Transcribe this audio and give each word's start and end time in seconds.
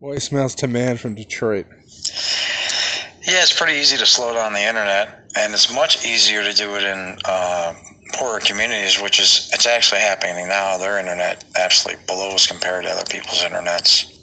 Voicemails 0.00 0.54
to 0.54 0.68
man 0.68 0.96
from 0.96 1.16
Detroit. 1.16 1.66
Yeah, 3.26 3.42
it's 3.42 3.52
pretty 3.52 3.78
easy 3.78 3.96
to 3.96 4.06
slow 4.06 4.32
down 4.32 4.52
the 4.52 4.62
internet, 4.62 5.28
and 5.36 5.52
it's 5.52 5.74
much 5.74 6.06
easier 6.06 6.44
to 6.44 6.52
do 6.52 6.76
it 6.76 6.84
in 6.84 7.18
uh, 7.24 7.74
poorer 8.14 8.38
communities, 8.38 9.02
which 9.02 9.18
is 9.18 9.50
it's 9.52 9.66
actually 9.66 10.00
happening 10.00 10.46
now. 10.46 10.78
Their 10.78 11.00
internet 11.00 11.44
absolutely 11.58 12.04
blows 12.06 12.46
compared 12.46 12.84
to 12.84 12.90
other 12.90 13.04
people's 13.10 13.40
internets. 13.40 14.14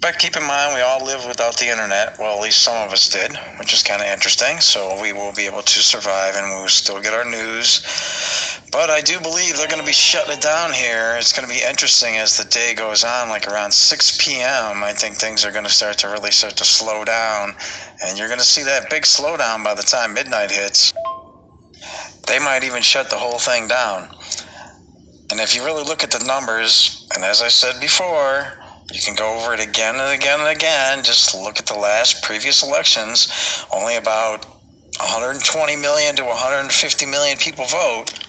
But 0.00 0.18
keep 0.18 0.36
in 0.36 0.42
mind, 0.42 0.74
we 0.74 0.80
all 0.82 1.04
live 1.04 1.24
without 1.26 1.56
the 1.56 1.68
internet. 1.70 2.18
Well, 2.18 2.36
at 2.36 2.42
least 2.42 2.62
some 2.62 2.76
of 2.76 2.92
us 2.92 3.08
did, 3.08 3.36
which 3.58 3.72
is 3.72 3.82
kind 3.82 4.02
of 4.02 4.08
interesting. 4.08 4.60
So 4.60 5.00
we 5.00 5.12
will 5.12 5.32
be 5.32 5.46
able 5.46 5.62
to 5.62 5.78
survive 5.80 6.34
and 6.34 6.48
we'll 6.48 6.68
still 6.68 7.00
get 7.00 7.12
our 7.12 7.24
news. 7.24 8.55
But 8.72 8.90
I 8.90 9.00
do 9.00 9.20
believe 9.20 9.56
they're 9.56 9.68
going 9.68 9.80
to 9.80 9.86
be 9.86 9.92
shutting 9.92 10.34
it 10.34 10.42
down 10.42 10.72
here. 10.72 11.16
It's 11.16 11.32
going 11.32 11.48
to 11.48 11.54
be 11.54 11.62
interesting 11.62 12.16
as 12.16 12.36
the 12.36 12.44
day 12.44 12.74
goes 12.74 13.04
on, 13.04 13.28
like 13.28 13.46
around 13.46 13.72
6 13.72 14.24
p.m. 14.24 14.82
I 14.82 14.92
think 14.92 15.16
things 15.16 15.44
are 15.44 15.52
going 15.52 15.64
to 15.64 15.70
start 15.70 15.98
to 15.98 16.08
really 16.08 16.32
start 16.32 16.56
to 16.56 16.64
slow 16.64 17.04
down. 17.04 17.54
And 18.04 18.18
you're 18.18 18.28
going 18.28 18.40
to 18.40 18.44
see 18.44 18.64
that 18.64 18.90
big 18.90 19.04
slowdown 19.04 19.62
by 19.62 19.74
the 19.74 19.82
time 19.82 20.14
midnight 20.14 20.50
hits. 20.50 20.92
They 22.26 22.38
might 22.40 22.64
even 22.64 22.82
shut 22.82 23.08
the 23.08 23.16
whole 23.16 23.38
thing 23.38 23.68
down. 23.68 24.08
And 25.30 25.40
if 25.40 25.54
you 25.54 25.64
really 25.64 25.84
look 25.84 26.02
at 26.02 26.10
the 26.10 26.24
numbers, 26.24 27.06
and 27.14 27.24
as 27.24 27.42
I 27.42 27.48
said 27.48 27.80
before, 27.80 28.52
you 28.92 29.00
can 29.00 29.14
go 29.14 29.38
over 29.38 29.54
it 29.54 29.60
again 29.60 29.94
and 29.96 30.12
again 30.12 30.40
and 30.40 30.48
again. 30.48 31.02
Just 31.02 31.34
look 31.34 31.58
at 31.58 31.66
the 31.66 31.74
last 31.74 32.22
previous 32.22 32.62
elections. 32.62 33.64
Only 33.72 33.96
about 33.96 34.44
120 34.98 35.76
million 35.76 36.16
to 36.16 36.24
150 36.24 37.06
million 37.06 37.38
people 37.38 37.64
vote. 37.66 38.25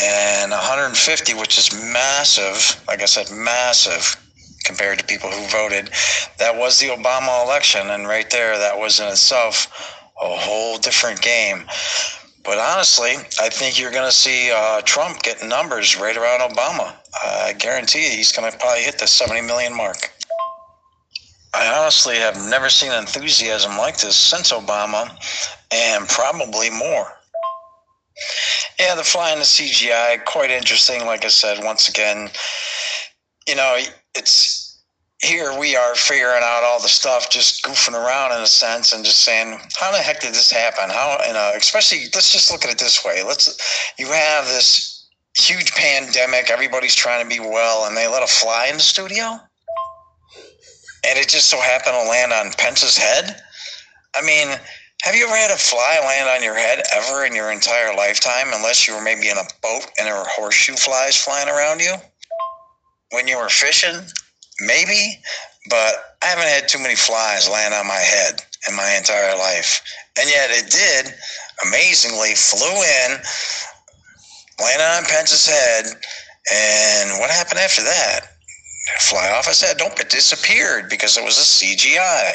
And 0.00 0.52
150, 0.52 1.34
which 1.34 1.58
is 1.58 1.72
massive, 1.92 2.80
like 2.86 3.02
I 3.02 3.06
said, 3.06 3.30
massive 3.32 4.16
compared 4.64 4.98
to 4.98 5.04
people 5.04 5.30
who 5.30 5.46
voted. 5.48 5.90
That 6.38 6.56
was 6.56 6.78
the 6.78 6.88
Obama 6.88 7.44
election. 7.44 7.88
And 7.90 8.06
right 8.06 8.28
there, 8.30 8.56
that 8.58 8.78
was 8.78 9.00
in 9.00 9.08
itself 9.08 9.66
a 10.20 10.36
whole 10.36 10.78
different 10.78 11.20
game. 11.20 11.64
But 12.44 12.58
honestly, 12.58 13.16
I 13.40 13.48
think 13.48 13.78
you're 13.78 13.90
going 13.90 14.08
to 14.08 14.16
see 14.16 14.50
uh, 14.54 14.80
Trump 14.82 15.22
getting 15.22 15.48
numbers 15.48 15.98
right 15.98 16.16
around 16.16 16.40
Obama. 16.40 16.94
I 17.22 17.54
guarantee 17.58 18.04
you 18.04 18.10
he's 18.10 18.32
going 18.32 18.50
to 18.50 18.56
probably 18.56 18.82
hit 18.82 18.98
the 18.98 19.06
70 19.06 19.42
million 19.42 19.76
mark. 19.76 20.12
I 21.54 21.66
honestly 21.78 22.16
have 22.16 22.36
never 22.48 22.70
seen 22.70 22.92
enthusiasm 22.92 23.76
like 23.76 23.98
this 23.98 24.16
since 24.16 24.52
Obama, 24.52 25.10
and 25.72 26.08
probably 26.08 26.70
more. 26.70 27.17
Yeah, 28.78 28.94
the 28.94 29.04
flying 29.04 29.38
the 29.38 29.44
CGI, 29.44 30.24
quite 30.24 30.50
interesting. 30.50 31.04
Like 31.06 31.24
I 31.24 31.28
said, 31.28 31.64
once 31.64 31.88
again, 31.88 32.30
you 33.46 33.56
know, 33.56 33.78
it's 34.14 34.68
here 35.20 35.58
we 35.58 35.74
are 35.74 35.94
figuring 35.96 36.42
out 36.44 36.62
all 36.62 36.80
the 36.80 36.88
stuff, 36.88 37.28
just 37.28 37.64
goofing 37.64 37.94
around 37.94 38.32
in 38.32 38.40
a 38.40 38.46
sense, 38.46 38.92
and 38.92 39.04
just 39.04 39.20
saying, 39.20 39.58
how 39.76 39.90
the 39.90 39.98
heck 39.98 40.20
did 40.20 40.30
this 40.30 40.50
happen? 40.50 40.90
How, 40.90 41.18
you 41.26 41.32
know, 41.32 41.52
especially 41.56 42.04
let's 42.14 42.32
just 42.32 42.52
look 42.52 42.64
at 42.64 42.70
it 42.70 42.78
this 42.78 43.04
way. 43.04 43.24
Let's, 43.24 43.92
you 43.98 44.06
have 44.06 44.46
this 44.46 45.08
huge 45.36 45.72
pandemic, 45.72 46.50
everybody's 46.50 46.94
trying 46.94 47.22
to 47.22 47.28
be 47.28 47.40
well, 47.40 47.86
and 47.86 47.96
they 47.96 48.06
let 48.06 48.22
a 48.22 48.28
fly 48.28 48.68
in 48.70 48.76
the 48.76 48.82
studio, 48.82 49.40
and 51.04 51.18
it 51.18 51.28
just 51.28 51.48
so 51.48 51.60
happened 51.60 51.96
to 52.00 52.08
land 52.08 52.32
on 52.32 52.52
Pence's 52.52 52.96
head. 52.96 53.40
I 54.14 54.22
mean, 54.22 54.56
have 55.02 55.14
you 55.14 55.26
ever 55.26 55.36
had 55.36 55.50
a 55.50 55.56
fly 55.56 56.00
land 56.04 56.28
on 56.28 56.42
your 56.42 56.56
head 56.56 56.82
ever 56.94 57.24
in 57.24 57.34
your 57.34 57.52
entire 57.52 57.94
lifetime, 57.94 58.48
unless 58.52 58.86
you 58.86 58.94
were 58.94 59.02
maybe 59.02 59.28
in 59.28 59.38
a 59.38 59.48
boat 59.62 59.86
and 59.98 60.06
there 60.06 60.14
were 60.14 60.26
horseshoe 60.26 60.74
flies 60.74 61.16
flying 61.16 61.48
around 61.48 61.80
you 61.80 61.94
when 63.12 63.28
you 63.28 63.38
were 63.38 63.48
fishing? 63.48 64.00
maybe, 64.60 65.20
but 65.68 66.16
I 66.22 66.26
haven't 66.26 66.48
had 66.48 66.68
too 66.68 66.78
many 66.78 66.96
flies 66.96 67.48
land 67.48 67.74
on 67.74 67.86
my 67.86 67.94
head 67.94 68.40
in 68.68 68.76
my 68.76 68.94
entire 68.96 69.36
life. 69.36 69.82
And 70.18 70.28
yet 70.28 70.50
it 70.50 70.70
did, 70.70 71.14
amazingly, 71.66 72.34
flew 72.34 72.66
in, 72.66 73.18
landed 74.60 74.84
on 74.84 75.04
Pence's 75.04 75.46
head. 75.46 75.86
And 76.52 77.20
what 77.20 77.30
happened 77.30 77.60
after 77.60 77.82
that? 77.82 78.20
Fly 79.00 79.30
off 79.30 79.46
his 79.46 79.60
head. 79.60 79.76
Nope, 79.78 80.00
it 80.00 80.10
disappeared 80.10 80.88
because 80.88 81.16
it 81.16 81.24
was 81.24 81.38
a 81.38 81.42
CGI. 81.42 82.32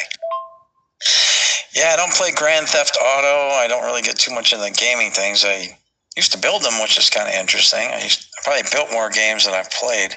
Yeah, 1.76 1.92
I 1.94 1.96
don't 1.96 2.14
play 2.14 2.32
Grand 2.32 2.68
Theft 2.68 2.98
Auto. 3.02 3.56
I 3.56 3.68
don't 3.68 3.84
really 3.84 4.02
get 4.02 4.18
too 4.18 4.34
much 4.34 4.54
into 4.54 4.72
gaming 4.72 5.12
things. 5.12 5.44
I 5.44 5.78
used 6.16 6.32
to 6.34 6.38
build 6.38 6.62
them, 6.62 6.80
which 6.82 6.98
is 6.98 7.10
kind 7.10 7.28
of 7.28 7.34
interesting. 7.34 7.90
I, 7.92 8.04
used, 8.04 8.28
I 8.38 8.44
probably 8.44 8.70
built 8.72 8.92
more 8.92 9.10
games 9.10 9.46
than 9.46 9.54
I've 9.56 9.72
played 9.72 10.16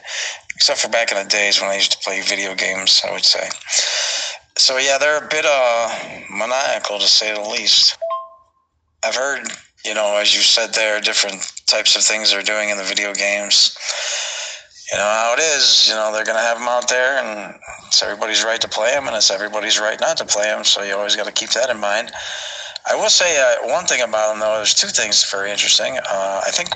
except 0.57 0.81
for 0.81 0.89
back 0.89 1.13
in 1.13 1.19
the 1.19 1.29
days 1.29 1.61
when 1.61 1.71
I 1.71 1.75
used 1.75 1.93
to 1.93 1.99
play 1.99 2.21
video 2.23 2.55
games, 2.55 3.03
I 3.07 3.13
would 3.13 3.25
say. 3.25 3.49
So 4.57 4.79
yeah, 4.79 4.97
they're 4.99 5.23
a 5.23 5.29
bit 5.29 5.45
uh, 5.47 5.95
maniacal 6.31 6.99
to 6.99 7.07
say 7.07 7.35
the 7.35 7.49
least. 7.49 7.97
I've 9.05 9.15
heard, 9.15 9.47
you 9.85 9.95
know, 9.95 10.17
as 10.17 10.35
you 10.35 10.41
said 10.41 10.73
there, 10.73 11.01
different 11.01 11.53
types 11.67 11.95
of 11.95 12.03
things 12.03 12.31
they're 12.31 12.43
doing 12.43 12.71
in 12.71 12.79
the 12.79 12.85
video 12.85 13.13
games. 13.13 13.77
You 14.91 14.99
know 14.99 15.05
how 15.05 15.35
it 15.37 15.41
is. 15.41 15.89
You 15.89 15.95
know 15.95 16.13
they're 16.13 16.25
going 16.25 16.39
to 16.39 16.45
have 16.45 16.59
them 16.59 16.69
out 16.69 16.89
there, 16.89 17.19
and 17.19 17.55
it's 17.87 18.03
everybody's 18.03 18.45
right 18.45 18.61
to 18.61 18.69
play 18.69 18.93
them, 18.93 19.07
and 19.07 19.17
it's 19.17 19.31
everybody's 19.31 19.81
right 19.81 19.99
not 20.01 20.17
to 20.19 20.25
play 20.25 20.45
them. 20.45 20.65
So 20.65 20.83
you 20.83 20.95
always 20.95 21.17
got 21.17 21.27
to 21.27 21.33
keep 21.33 21.51
that 21.51 21.71
in 21.71 21.79
mind. 21.81 22.13
I 22.89 22.95
will 22.95 23.11
say 23.11 23.37
uh, 23.41 23.67
one 23.67 23.87
thing 23.87 24.01
about 24.01 24.31
them, 24.31 24.41
though. 24.41 24.57
There's 24.57 24.75
two 24.75 24.89
things 24.89 25.29
very 25.29 25.51
interesting. 25.51 25.99
Uh, 25.99 26.41
I 26.47 26.51
think 26.53 26.71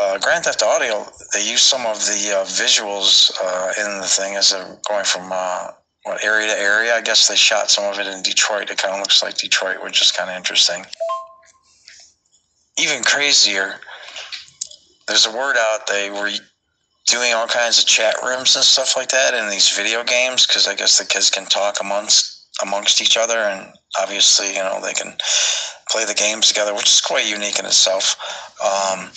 uh, 0.00 0.18
Grand 0.18 0.44
Theft 0.44 0.62
Auto, 0.62 1.10
they 1.32 1.44
use 1.44 1.62
some 1.62 1.84
of 1.86 1.98
the 1.98 2.38
uh, 2.38 2.44
visuals 2.44 3.32
uh, 3.42 3.72
in 3.78 4.00
the 4.00 4.06
thing 4.06 4.36
as 4.36 4.50
they're 4.50 4.78
going 4.88 5.04
from 5.04 5.30
uh, 5.32 5.70
what 6.04 6.22
area 6.24 6.46
to 6.46 6.60
area. 6.60 6.94
I 6.94 7.00
guess 7.00 7.26
they 7.26 7.34
shot 7.34 7.68
some 7.68 7.92
of 7.92 7.98
it 7.98 8.06
in 8.06 8.22
Detroit. 8.22 8.70
It 8.70 8.78
kind 8.78 8.94
of 8.94 9.00
looks 9.00 9.24
like 9.24 9.38
Detroit, 9.38 9.82
which 9.82 10.00
is 10.00 10.12
kind 10.12 10.30
of 10.30 10.36
interesting. 10.36 10.86
Even 12.78 13.02
crazier, 13.02 13.80
there's 15.08 15.26
a 15.26 15.32
word 15.36 15.56
out 15.58 15.86
they 15.88 16.10
were 16.10 16.30
doing 17.06 17.32
all 17.32 17.46
kinds 17.46 17.78
of 17.78 17.86
chat 17.86 18.16
rooms 18.22 18.56
and 18.56 18.64
stuff 18.64 18.96
like 18.96 19.08
that 19.08 19.34
in 19.34 19.48
these 19.48 19.76
video 19.76 20.02
games 20.04 20.46
because 20.46 20.66
I 20.66 20.74
guess 20.74 20.98
the 20.98 21.04
kids 21.04 21.30
can 21.30 21.46
talk 21.46 21.78
amongst 21.80 22.32
amongst 22.62 23.02
each 23.02 23.16
other 23.16 23.38
and 23.38 23.72
obviously 24.00 24.48
you 24.48 24.62
know 24.62 24.80
they 24.82 24.94
can 24.94 25.16
play 25.90 26.04
the 26.04 26.14
games 26.14 26.48
together, 26.48 26.74
which 26.74 26.86
is 26.86 27.00
quite 27.00 27.26
unique 27.26 27.58
in 27.58 27.64
itself. 27.64 28.16
Um, 28.62 29.10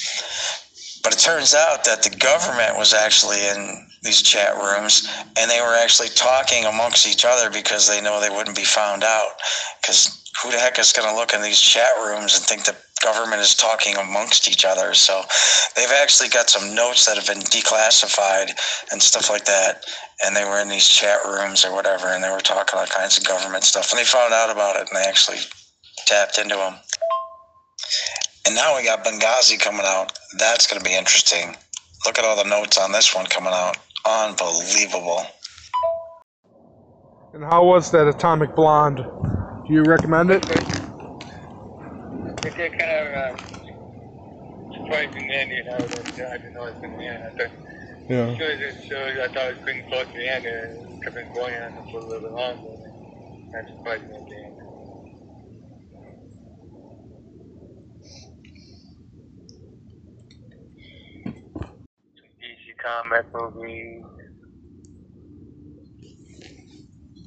but 1.04 1.14
it 1.14 1.20
turns 1.20 1.56
out 1.56 1.84
that 1.86 2.04
the 2.04 2.16
government 2.18 2.78
was 2.78 2.94
actually 2.94 3.40
in 3.48 3.88
these 4.04 4.22
chat 4.22 4.56
rooms 4.56 5.08
and 5.38 5.50
they 5.50 5.62
were 5.62 5.76
actually 5.76 6.10
talking 6.10 6.66
amongst 6.66 7.08
each 7.08 7.26
other 7.26 7.50
because 7.50 7.88
they 7.88 8.02
know 8.02 8.22
they 8.22 8.30
wouldn't 8.30 8.56
be 8.56 8.64
found 8.64 9.04
out. 9.04 9.32
Because 9.82 10.32
who 10.42 10.52
the 10.52 10.58
heck 10.58 10.80
is 10.80 10.94
going 10.94 11.10
to 11.10 11.16
look 11.16 11.34
in 11.34 11.42
these 11.42 11.60
chat 11.60 11.90
rooms 11.98 12.36
and 12.36 12.46
think 12.46 12.66
the 12.66 12.76
government 13.02 13.42
is 13.42 13.56
talking 13.56 13.96
amongst 13.98 14.50
each 14.50 14.66
other? 14.66 14.94
So 14.94 15.24
they've 15.76 15.92
actually 16.02 16.30
got 16.30 16.50
some 16.50 16.76
notes 16.76 17.06
that 17.06 17.18
have 17.18 17.28
been 17.28 17.44
declassified 17.44 18.52
and 18.92 19.02
stuff 19.02 19.30
like 19.30 19.46
that. 19.46 19.84
And 20.26 20.36
they 20.36 20.44
were 20.46 20.60
in 20.60 20.70
these 20.70 20.88
chat 20.88 21.20
rooms 21.26 21.66
or 21.66 21.74
whatever 21.74 22.08
and 22.08 22.24
they 22.24 22.30
were 22.30 22.40
talking 22.40 22.80
all 22.80 22.86
kinds 22.86 23.18
of 23.18 23.26
government 23.26 23.64
stuff. 23.64 23.92
And 23.92 24.00
they 24.00 24.06
found 24.06 24.34
out 24.34 24.50
about 24.50 24.76
it 24.76 24.90
and 24.90 24.96
they 24.96 25.08
actually 25.08 25.40
tapped 26.06 26.38
into 26.38 26.56
them. 26.56 26.76
And 28.46 28.56
now 28.56 28.76
we 28.76 28.84
got 28.84 29.04
Benghazi 29.06 29.60
coming 29.60 29.86
out. 29.86 30.18
That's 30.38 30.68
going 30.68 30.82
to 30.82 30.88
be 30.88 30.96
interesting. 30.96 31.56
Look 32.06 32.18
at 32.18 32.26
all 32.26 32.42
the 32.42 32.50
notes 32.50 32.78
on 32.78 32.92
this 32.92 33.14
one 33.14 33.26
coming 33.26 33.54
out. 33.54 33.78
Unbelievable. 34.06 35.26
And 37.34 37.44
how 37.44 37.64
was 37.64 37.92
that 37.92 38.08
Atomic 38.08 38.56
Blonde? 38.56 38.98
Do 38.98 39.74
you 39.74 39.84
recommend 39.84 40.32
it? 40.32 40.79
It 42.46 42.56
did 42.58 42.78
kind 42.78 42.92
of 42.92 43.08
uh, 43.14 43.36
surprising 44.76 45.30
end, 45.32 45.52
you 45.52 45.64
know, 45.66 45.78
that 45.78 46.08
uh, 46.24 46.30
I 46.34 46.38
didn't 46.38 46.54
know 46.56 46.66
it 46.68 46.76
was 46.76 46.82
going 46.82 46.98
to 47.00 47.06
end. 47.06 47.24
I 47.24 47.32
thought, 47.38 47.52
Yeah. 48.10 48.36
sure, 48.38 48.52
it 48.52 48.76
shows, 48.90 49.20
I 49.24 49.28
thought 49.34 49.48
it 49.50 49.56
was 49.56 49.64
pretty 49.64 49.84
close 49.90 50.06
to 50.08 50.18
the 50.20 50.28
end, 50.30 50.46
and 50.46 50.56
it 50.56 51.04
kept 51.04 51.18
on 51.18 51.34
going 51.36 51.56
on 51.56 51.72
for 51.92 52.00
a 52.00 52.06
little 52.06 52.22
bit 52.22 52.34
longer. 52.34 52.76
That 53.54 53.66
surprised 53.78 54.04
me 54.10 54.16
at 54.18 54.28
the 54.28 54.36
end. 54.46 54.56
Comic 62.82 63.26
movie. 63.34 64.04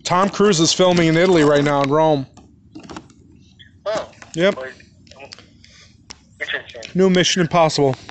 Tom 0.04 0.30
Cruise 0.30 0.60
is 0.60 0.72
filming 0.72 1.08
in 1.08 1.16
Italy 1.16 1.44
right 1.44 1.64
now 1.64 1.82
in 1.82 1.90
Rome. 1.90 2.26
Oh. 3.86 4.10
Yep. 4.34 4.56
well, 4.56 4.64
Interesting. 4.66 4.91
New 6.94 7.10
Mission 7.10 7.42
Impossible. 7.42 7.94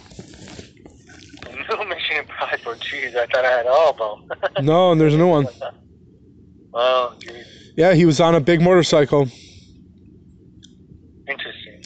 No 1.69 1.85
Mission 1.85 2.17
Impossible. 2.17 2.73
Jeez, 2.73 3.15
I 3.15 3.25
thought 3.27 3.45
I 3.45 3.49
had 3.51 3.65
all 3.65 3.91
of 3.91 3.97
them. 3.97 4.37
No, 4.65 4.91
and 4.91 4.99
there's 4.99 5.13
a 5.13 5.17
new 5.17 5.29
one. 5.29 5.47
oh, 6.73 7.13
jeez. 7.19 7.45
Yeah, 7.77 7.93
he 7.93 8.05
was 8.05 8.19
on 8.19 8.35
a 8.35 8.41
big 8.41 8.61
motorcycle. 8.61 9.29
Interesting. 11.29 11.81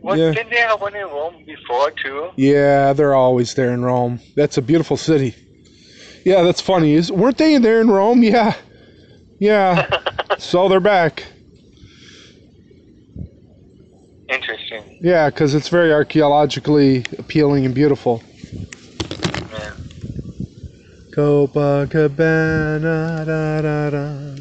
What, 0.00 0.18
Yeah. 0.18 0.32
Didn't 0.32 0.50
they 0.50 0.60
have 0.60 0.80
one 0.80 0.96
in 0.96 1.04
Rome 1.06 1.44
before, 1.44 1.90
too? 1.90 2.30
Yeah, 2.36 2.94
they're 2.94 3.14
always 3.14 3.52
there 3.54 3.72
in 3.72 3.84
Rome. 3.84 4.18
That's 4.34 4.56
a 4.56 4.62
beautiful 4.62 4.96
city. 4.96 5.34
Yeah, 6.24 6.42
that's 6.42 6.62
funny. 6.62 6.94
Is 6.94 7.12
weren't 7.12 7.36
they 7.36 7.58
there 7.58 7.82
in 7.82 7.88
Rome? 7.90 8.22
Yeah, 8.22 8.54
yeah. 9.38 9.88
so 10.38 10.68
they're 10.70 10.80
back. 10.80 11.22
Interesting. 14.30 14.82
Yeah, 15.00 15.28
because 15.30 15.54
it's 15.54 15.68
very 15.68 15.92
archaeologically 15.92 17.04
appealing 17.18 17.66
and 17.66 17.74
beautiful. 17.74 18.22
Yeah. 19.52 19.72
Copacabana, 21.10 22.80
da, 23.26 23.60
da, 23.62 23.90
da. 23.90 24.36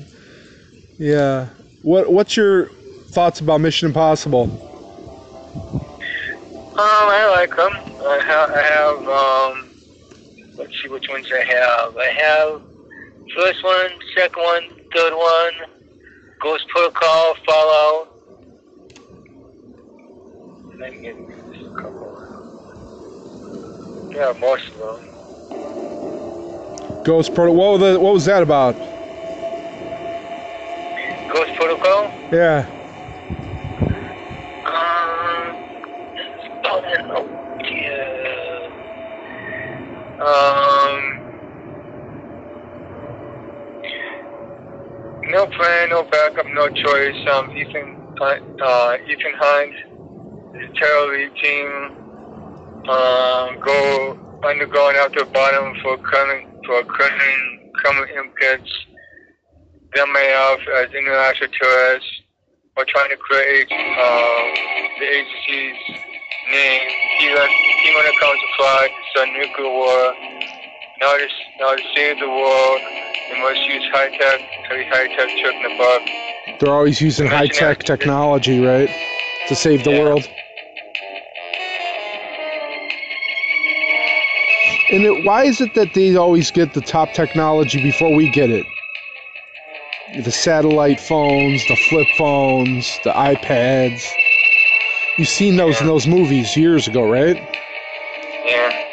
Yeah. 0.98 1.50
What 1.82 2.12
What's 2.12 2.38
your 2.38 2.70
thoughts 3.12 3.40
about 3.42 3.62
Mission 3.62 3.88
Impossible? 3.88 4.44
Um, 6.78 6.80
I 6.80 7.26
like 7.32 7.56
them. 7.56 7.72
I, 7.72 8.20
ha- 8.22 8.52
I 8.54 8.62
have, 8.62 9.08
um, 9.08 9.70
let's 10.58 10.74
see 10.82 10.90
which 10.90 11.08
ones 11.08 11.32
I 11.32 11.44
have. 11.44 11.96
I 11.98 12.08
have 12.08 12.62
first 13.34 13.64
one, 13.64 13.92
second 14.16 14.44
one, 14.44 14.64
third 14.94 15.14
one, 15.14 15.54
Ghost 16.42 16.68
Protocol, 16.68 17.36
Fallout. 17.46 18.15
And 20.76 20.84
then 20.84 21.02
get 21.02 21.16
a 21.16 21.70
couple. 21.74 22.12
Yeah, 24.14 24.34
most 24.42 24.68
of 24.68 24.78
them. 24.78 25.00
Ghost 27.06 27.34
Pro. 27.34 27.50
What 27.54 27.80
was, 27.80 27.94
the, 27.94 27.98
what 27.98 28.14
was 28.14 28.26
that 28.26 28.44
about? 28.44 28.76
Ghost 31.32 31.56
Protocol? 31.56 32.12
Yeah. 32.30 32.66
Um, 34.66 35.56
yeah. 37.72 38.68
Um, 40.20 41.00
no 45.32 45.46
plan, 45.48 45.90
no 45.90 46.04
backup, 46.04 46.48
no 46.48 46.68
choice. 46.68 47.28
Um, 47.32 47.56
Ethan, 47.56 47.96
uh, 48.20 48.98
Ethan 49.08 49.34
Hunt, 49.38 49.74
the 49.90 49.95
terror 50.76 51.30
team, 51.42 51.68
um, 52.90 53.58
go 53.66 54.18
undergoing 54.48 54.96
out 54.98 55.12
the 55.14 55.26
bottom 55.34 55.74
for 55.82 55.98
coming 55.98 56.48
for 56.66 56.84
criminal 56.84 57.72
criminal 57.76 58.06
impacts. 58.18 58.72
Them 59.94 60.12
made 60.14 60.34
off 60.36 60.60
as 60.78 60.94
international 60.94 61.50
terrorists 61.60 62.10
or 62.78 62.86
trying 62.86 63.10
to 63.10 63.18
create 63.18 63.72
um, 63.72 64.46
the 65.00 65.08
agency's 65.08 65.80
name. 66.52 66.90
Even 67.22 67.48
when 67.96 68.06
it 68.06 68.20
comes 68.20 68.40
to 68.40 68.90
it's 68.92 69.16
a 69.18 69.26
nuclear 69.38 69.70
war. 69.70 70.14
Now 71.00 71.18
to, 71.18 71.28
now 71.60 71.76
to 71.76 71.84
save 71.96 72.20
the 72.20 72.30
world, 72.30 72.80
they 73.32 73.42
must 73.42 73.62
use 73.68 73.84
high 73.92 74.10
tech, 74.18 74.40
very 74.70 74.86
high 74.88 75.08
tech 75.08 75.30
trick 75.42 75.56
in 75.56 75.64
the 75.64 75.78
buck. 75.78 76.60
They're 76.60 76.74
always 76.74 77.02
using 77.02 77.28
high 77.28 77.48
tech 77.48 77.84
technology, 77.84 78.60
right, 78.60 78.90
to 79.48 79.56
save 79.56 79.84
the 79.84 79.92
Yeah. 79.92 80.00
world. 80.00 80.30
And 84.92 85.04
it, 85.04 85.26
why 85.26 85.46
is 85.46 85.62
it 85.62 85.74
that 85.74 85.94
they 85.96 86.16
always 86.16 86.52
get 86.52 86.74
the 86.74 86.82
top 86.82 87.14
technology 87.14 87.82
before 87.82 88.14
we 88.14 88.30
get 88.30 88.52
it? 88.52 88.68
The 90.24 90.32
satellite 90.32 91.00
phones, 91.00 91.68
the 91.68 91.76
flip 91.76 92.08
phones, 92.18 93.00
the 93.04 93.12
iPads. 93.12 94.08
You've 95.18 95.28
seen 95.28 95.58
those 95.58 95.82
in 95.82 95.88
those 95.88 96.06
movies 96.06 96.56
years 96.56 96.88
ago, 96.88 97.10
right? 97.10 97.36
Yeah. 98.46 98.84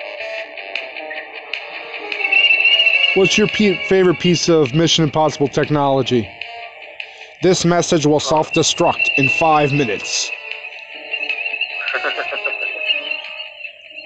What's 3.14 3.36
your 3.36 3.48
pe- 3.48 3.76
favorite 3.88 4.18
piece 4.18 4.48
of 4.48 4.74
Mission 4.74 5.04
Impossible 5.04 5.48
technology? 5.48 6.26
This 7.42 7.66
message 7.66 8.06
will 8.06 8.20
self 8.20 8.52
destruct 8.54 9.10
in 9.18 9.28
five 9.38 9.72
minutes. 9.72 10.30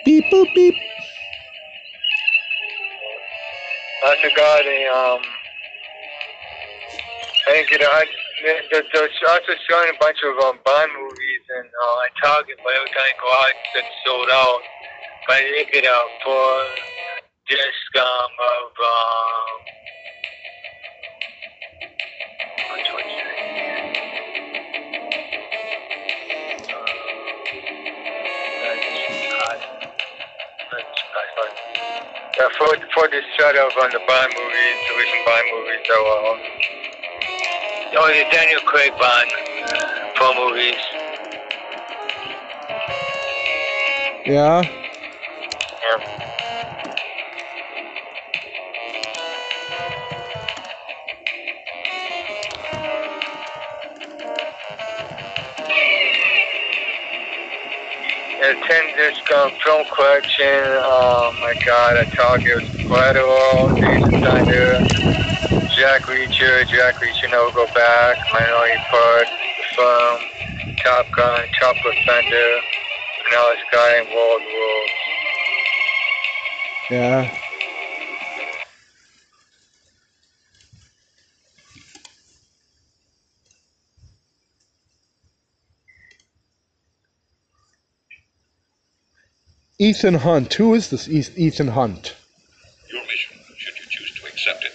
Beep, 0.05 0.25
boop, 0.27 0.53
beep. 0.55 0.75
I 4.07 4.17
forgot 4.23 4.63
a 4.67 4.81
um. 4.89 5.23
I 7.49 7.53
didn't 7.55 7.71
get. 7.71 7.83
I 7.83 8.05
they're, 8.45 8.63
they're 8.71 8.85
they're 8.95 9.11
showing 9.71 9.91
a 9.91 9.99
bunch 10.01 10.19
of 10.25 10.39
um 10.47 10.59
Bond 10.65 10.93
movies 10.95 11.45
and 11.59 11.69
uh, 11.69 12.07
at 12.07 12.13
Target, 12.23 12.59
but 12.65 12.75
every 12.77 12.91
time 12.91 13.11
I 13.11 13.15
go 13.21 13.29
out, 13.33 13.55
it's 13.83 13.95
sold 14.07 14.31
out. 14.33 14.63
But 15.27 15.37
I 15.37 15.43
did 15.43 15.69
get 15.73 15.85
a 15.87 15.99
full 16.25 16.65
disc 17.49 17.91
um 17.99 18.33
of 18.39 18.71
um. 18.79 19.76
Yeah, 32.39 32.49
for 32.59 32.69
for 32.93 33.09
this 33.09 33.25
set 33.39 33.57
of 33.57 33.73
on 33.83 33.91
the 33.93 34.01
Bond 34.07 34.33
movies, 34.37 34.79
the 34.89 34.95
recent 34.99 35.25
Bond 35.25 35.47
movies, 35.53 35.81
so 35.89 35.95
uh, 35.95 36.37
oh, 37.97 38.09
the 38.09 38.25
Daniel 38.31 38.61
Craig 38.61 38.93
Bond 38.99 39.31
four 40.17 40.35
movies. 40.35 40.77
Yeah. 44.27 44.63
Yeah. 45.83 46.46
Disc 58.47 59.27
um, 59.35 59.51
film 59.65 59.85
collection. 59.91 60.63
Oh 60.79 61.35
my 61.43 61.53
God! 61.67 61.99
I 61.99 62.07
talk 62.15 62.39
it 62.47 62.55
was 62.55 62.71
Collateral, 62.87 63.75
Jason 63.75 64.15
Thunder, 64.23 64.79
Jack 65.75 66.03
Reacher, 66.07 66.63
Jack 66.71 66.95
Reacher, 67.03 67.29
Never 67.29 67.51
Go 67.51 67.67
Back, 67.75 68.17
Minority 68.33 68.79
Report, 68.87 69.27
Firm, 69.75 70.21
Top 70.85 71.07
Gun, 71.17 71.43
Top 71.61 71.75
Thunder, 72.07 72.61
Vanilla 73.27 73.55
Sky, 73.67 73.99
and 73.99 74.09
World 74.15 74.43
Rules. 74.47 74.91
Yeah. 76.91 77.46
Ethan 89.87 90.27
Hunt. 90.27 90.55
Who 90.55 90.75
is 90.75 90.91
this 90.91 91.07
Ethan 91.07 91.69
Hunt? 91.69 92.17
Your 92.91 93.07
mission, 93.07 93.39
should 93.55 93.79
you 93.79 93.87
choose 93.87 94.11
to 94.19 94.27
accept 94.27 94.65
it, 94.65 94.75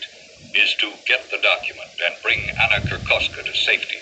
is 0.55 0.73
to 0.79 0.87
get 1.05 1.27
the 1.29 1.43
document 1.43 1.91
and 2.07 2.15
bring 2.23 2.39
Anna 2.39 2.79
Kurkoska 2.87 3.43
to 3.43 3.53
safety. 3.53 3.99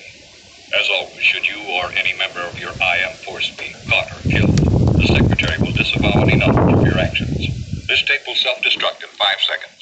As 0.77 0.87
always, 0.87 1.25
should 1.25 1.47
you 1.49 1.65
or 1.65 1.89
any 1.97 2.13
member 2.13 2.45
of 2.45 2.61
your 2.61 2.77
IM 2.77 3.17
force 3.25 3.49
be 3.57 3.73
caught 3.89 4.05
or 4.13 4.21
killed, 4.29 4.61
the 5.01 5.09
Secretary 5.17 5.57
will 5.65 5.73
disavow 5.73 6.13
any 6.29 6.37
knowledge 6.37 6.77
of 6.77 6.85
your 6.85 6.99
actions. 7.01 7.41
This 7.89 8.03
tape 8.05 8.21
will 8.27 8.37
self-destruct 8.37 9.01
in 9.01 9.09
five 9.17 9.41
seconds. 9.41 9.81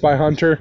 Spy 0.00 0.16
Hunter. 0.16 0.58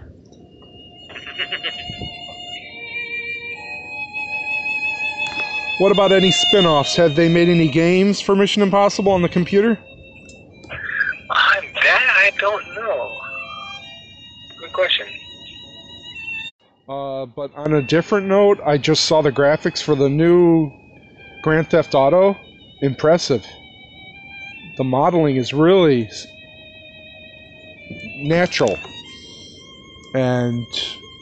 What 5.78 5.94
about 5.94 6.12
any 6.12 6.30
spin 6.30 6.66
offs? 6.66 6.98
Have 6.98 7.16
they 7.16 7.30
made 7.30 7.48
any 7.48 7.70
games 7.70 8.20
for 8.20 8.36
Mission 8.36 8.62
Impossible 8.62 9.14
on 9.14 9.22
the 9.22 9.30
computer? 9.30 9.80
Ah, 11.30 11.62
that 11.84 12.18
I 12.18 12.32
don't 12.38 12.76
know. 12.76 13.18
Good 14.60 14.74
question. 14.74 15.08
Uh, 16.90 17.26
but 17.28 17.56
on 17.56 17.76
a 17.76 17.82
different 17.82 18.28
note, 18.28 18.60
I 18.66 18.78
just 18.78 19.06
saw 19.06 19.22
the 19.22 19.32
graphics 19.32 19.82
for 19.82 19.96
the 19.96 20.10
new 20.10 20.70
Grand 21.44 21.70
Theft 21.70 21.96
Auto. 21.96 22.36
Impressive. 22.82 23.46
The 24.76 24.84
modeling 24.84 25.38
is 25.38 25.54
really 25.54 26.10
natural 28.18 28.78
and 30.14 30.66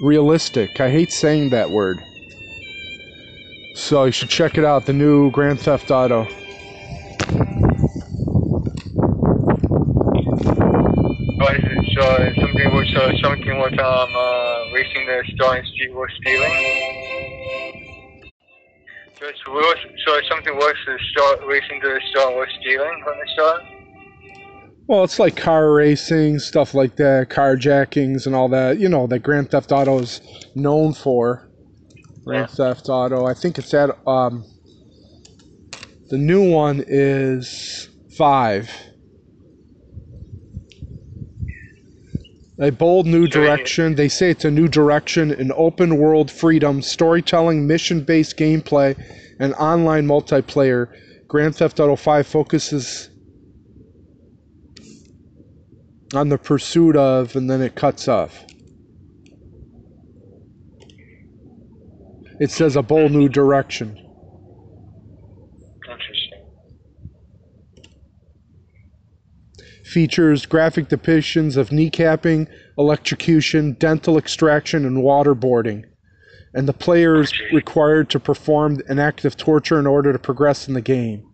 realistic. 0.02 0.80
I 0.80 0.90
hate 0.90 1.12
saying 1.12 1.50
that 1.52 1.70
word. 1.70 2.04
So 3.76 4.06
you 4.06 4.12
should 4.12 4.30
check 4.30 4.58
it 4.58 4.66
out, 4.66 4.86
the 4.86 4.94
new 4.94 5.32
Grand 5.32 5.60
Theft 5.60 5.92
Auto. 5.92 6.28
So 11.98 12.04
something 12.40 12.74
was 12.74 12.88
so 12.94 13.12
some 13.24 13.40
was 13.58 13.74
um 13.74 14.14
uh, 14.14 14.72
racing 14.72 15.08
the 15.08 15.24
starting 15.34 15.66
street 15.66 15.94
was 15.94 16.10
stealing. 16.22 16.54
So, 19.18 19.74
so 20.06 20.22
something 20.30 20.56
was 20.56 20.76
is 20.88 21.02
start 21.12 21.40
racing 21.48 21.82
to 21.82 21.88
the 21.88 22.02
store 22.12 22.38
was 22.38 22.50
stealing 22.62 23.02
from 23.04 23.18
the 23.18 23.28
store. 23.34 23.77
Well, 24.88 25.04
it's 25.04 25.20
like 25.20 25.36
car 25.36 25.74
racing, 25.74 26.40
stuff 26.40 26.74
like 26.74 26.96
that, 26.96 27.28
carjackings 27.30 28.26
and 28.26 28.34
all 28.34 28.48
that. 28.50 28.80
You 28.80 28.88
know, 28.88 29.06
that 29.08 29.20
Grand 29.20 29.52
Theft 29.52 29.74
Auto 29.74 30.00
is 30.00 30.22
known 30.56 30.94
for. 30.94 31.50
Grand 32.24 32.50
Theft 32.50 32.88
Auto. 32.88 33.26
I 33.26 33.34
think 33.34 33.58
it's 33.58 33.74
at 33.74 33.90
um. 34.08 34.46
The 36.10 36.18
new 36.18 36.50
one 36.50 36.86
is 36.88 37.90
five. 38.18 38.72
A 42.60 42.70
bold 42.72 43.06
new 43.06 43.28
direction. 43.28 43.96
They 43.96 44.08
say 44.08 44.32
it's 44.32 44.46
a 44.46 44.52
new 44.52 44.70
direction 44.70 45.32
in 45.32 45.52
open 45.52 45.98
world 45.98 46.32
freedom, 46.32 46.82
storytelling, 46.82 47.68
mission 47.68 48.02
based 48.02 48.38
gameplay, 48.38 48.98
and 49.38 49.54
online 49.56 50.08
multiplayer. 50.08 50.88
Grand 51.28 51.58
Theft 51.58 51.82
Auto 51.82 51.98
5 51.98 52.26
focuses 52.26 53.10
on 56.14 56.30
the 56.30 56.38
pursuit 56.38 56.96
of, 56.96 57.36
and 57.36 57.50
then 57.50 57.62
it 57.62 57.76
cuts 57.76 58.08
off. 58.08 58.46
It 62.40 62.52
says 62.52 62.76
a 62.76 62.84
bold 62.84 63.12
new 63.12 63.28
direction. 63.28 63.98
Interesting. 65.90 66.46
Features 69.84 70.46
graphic 70.46 70.88
depictions 70.88 71.58
of 71.58 71.70
kneecapping, 71.70 72.48
electrocution, 72.78 73.74
dental 73.74 74.18
extraction, 74.18 74.86
and 74.86 74.98
waterboarding. 74.98 75.86
And 76.54 76.68
the 76.68 76.74
player 76.74 77.20
is 77.20 77.34
required 77.52 78.10
to 78.12 78.20
perform 78.20 78.82
an 78.88 79.00
act 79.00 79.26
of 79.26 79.36
torture 79.36 79.80
in 79.80 79.88
order 79.88 80.14
to 80.14 80.20
progress 80.20 80.68
in 80.68 80.76
the 80.76 80.82
game. 80.82 81.27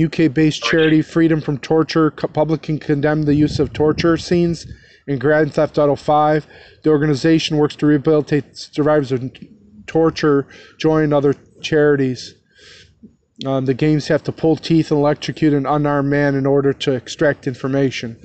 UK 0.00 0.32
based 0.32 0.62
charity 0.62 1.02
Freedom 1.02 1.40
from 1.40 1.58
Torture 1.58 2.10
publicly 2.10 2.78
condemned 2.78 3.24
the 3.24 3.34
use 3.34 3.58
of 3.58 3.72
torture 3.72 4.16
scenes 4.16 4.66
in 5.06 5.18
Grand 5.18 5.52
Theft 5.54 5.78
Auto 5.78 5.96
5. 5.96 6.46
The 6.82 6.90
organization 6.90 7.56
works 7.56 7.76
to 7.76 7.86
rehabilitate 7.86 8.56
survivors 8.56 9.12
of 9.12 9.30
torture, 9.86 10.46
join 10.78 11.12
other 11.12 11.34
charities. 11.60 12.34
Um, 13.44 13.64
the 13.64 13.74
games 13.74 14.08
have 14.08 14.22
to 14.24 14.32
pull 14.32 14.56
teeth 14.56 14.90
and 14.90 14.98
electrocute 14.98 15.52
an 15.52 15.66
unarmed 15.66 16.08
man 16.08 16.34
in 16.34 16.46
order 16.46 16.72
to 16.72 16.92
extract 16.92 17.46
information. 17.46 18.16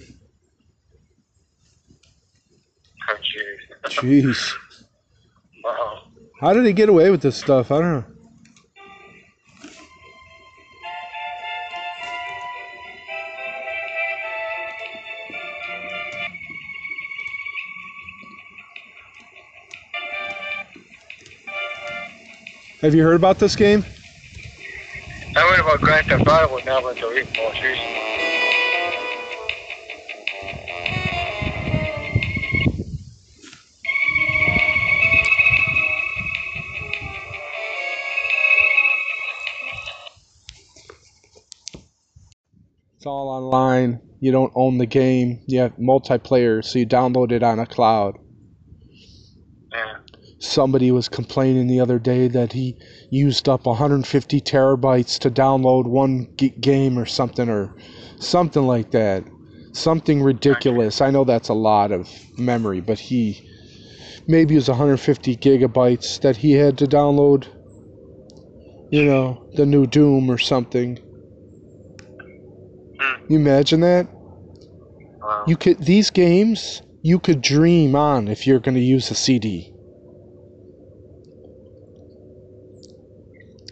Oh 3.10 3.16
jeez. 3.16 3.58
Jeez. 3.88 4.54
wow. 5.64 6.04
How 6.42 6.54
did 6.54 6.66
he 6.66 6.74
get 6.74 6.90
away 6.90 7.10
with 7.10 7.22
this 7.22 7.38
stuff? 7.38 7.72
I 7.72 7.80
don't 7.80 7.94
know. 7.94 8.17
Have 22.82 22.94
you 22.94 23.02
heard 23.02 23.16
about 23.16 23.40
this 23.40 23.56
game? 23.56 23.84
I 25.36 25.50
read 25.50 25.60
about 25.60 25.82
Grand 25.82 26.06
Theft 26.06 26.28
Auto, 26.28 26.56
but 26.56 26.64
now 26.64 26.78
about 26.78 26.96
the 26.96 27.08
re- 27.08 27.24
most 27.36 27.64
recent. 27.64 28.08
It's 42.98 43.06
all 43.08 43.30
online. 43.30 44.02
You 44.20 44.32
don't 44.32 44.52
own 44.54 44.78
the 44.78 44.86
game. 44.86 45.42
You 45.48 45.62
have 45.62 45.78
multiplayer, 45.78 46.64
so 46.64 46.78
you 46.78 46.86
download 46.86 47.32
it 47.32 47.42
on 47.42 47.58
a 47.58 47.66
cloud. 47.66 48.20
Somebody 50.40 50.92
was 50.92 51.10
complaining 51.10 51.68
the 51.68 51.80
other 51.80 51.98
day 51.98 52.28
that 52.28 52.54
he 52.54 52.78
used 53.10 53.50
up 53.50 53.66
150 53.66 54.42
terabytes 54.42 55.18
to 55.20 55.32
download 55.32 55.88
one 55.88 56.28
g- 56.38 56.50
game 56.50 57.00
or 57.00 57.06
something, 57.06 57.50
or 57.50 57.76
something 58.20 58.64
like 58.64 58.92
that. 58.92 59.24
Something 59.74 60.22
ridiculous. 60.22 61.02
I 61.02 61.10
know 61.10 61.24
that's 61.24 61.50
a 61.50 61.56
lot 61.56 61.92
of 61.92 62.10
memory, 62.38 62.82
but 62.82 63.00
he 63.00 63.44
maybe 64.28 64.54
it 64.54 64.58
was 64.58 64.70
150 64.70 65.36
gigabytes 65.38 66.22
that 66.22 66.38
he 66.38 66.54
had 66.54 66.78
to 66.80 66.86
download. 66.86 67.48
You 68.92 69.06
know, 69.06 69.44
the 69.54 69.66
new 69.66 69.86
Doom 69.88 70.30
or 70.30 70.38
something. 70.38 70.98
Hmm. 73.00 73.26
You 73.28 73.40
imagine 73.40 73.82
that? 73.82 74.08
You 75.48 75.58
could 75.58 75.80
these 75.80 76.10
games 76.10 76.82
you 77.02 77.20
could 77.20 77.42
dream 77.42 77.96
on 77.96 78.28
if 78.28 78.46
you're 78.46 78.60
going 78.60 78.76
to 78.76 78.82
use 78.82 79.10
a 79.12 79.16
CD. 79.16 79.74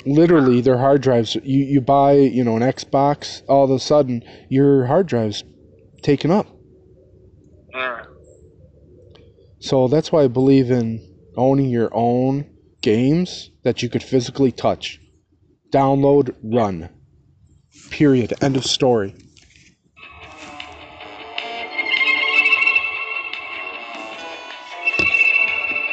Literally, 0.05 0.61
their 0.61 0.77
hard 0.77 1.01
drives. 1.01 1.35
You 1.35 1.63
you 1.65 1.81
buy 1.81 2.13
you 2.13 2.43
know 2.43 2.55
an 2.55 2.61
Xbox, 2.61 3.41
all 3.47 3.65
of 3.65 3.71
a 3.71 3.79
sudden 3.79 4.23
your 4.49 4.85
hard 4.85 5.07
drive's 5.07 5.43
taken 6.03 6.29
up. 6.31 6.47
Yeah. 7.73 8.03
So 9.59 9.87
that's 9.87 10.11
why 10.11 10.23
I 10.23 10.27
believe 10.27 10.69
in 10.69 11.01
owning 11.35 11.69
your 11.69 11.89
own 11.91 12.45
games 12.81 13.49
that 13.63 13.81
you 13.81 13.89
could 13.89 14.03
physically 14.03 14.51
touch, 14.51 14.99
download, 15.73 16.35
run. 16.43 16.89
Period. 17.89 18.33
End 18.41 18.55
of 18.55 18.65
story. 18.65 19.15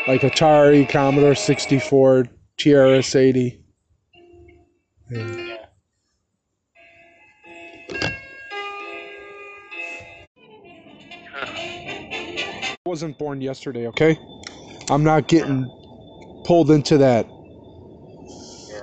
Like 0.06 0.22
Atari, 0.22 0.88
Commodore 0.88 1.34
64, 1.34 2.26
TRS 2.58 3.16
80. 3.16 3.61
Yeah. 5.12 5.66
I 11.34 12.76
wasn't 12.86 13.18
born 13.18 13.40
yesterday, 13.42 13.86
okay? 13.88 14.18
I'm 14.90 15.04
not 15.04 15.28
getting 15.28 15.66
pulled 16.44 16.70
into 16.70 16.98
that. 16.98 17.26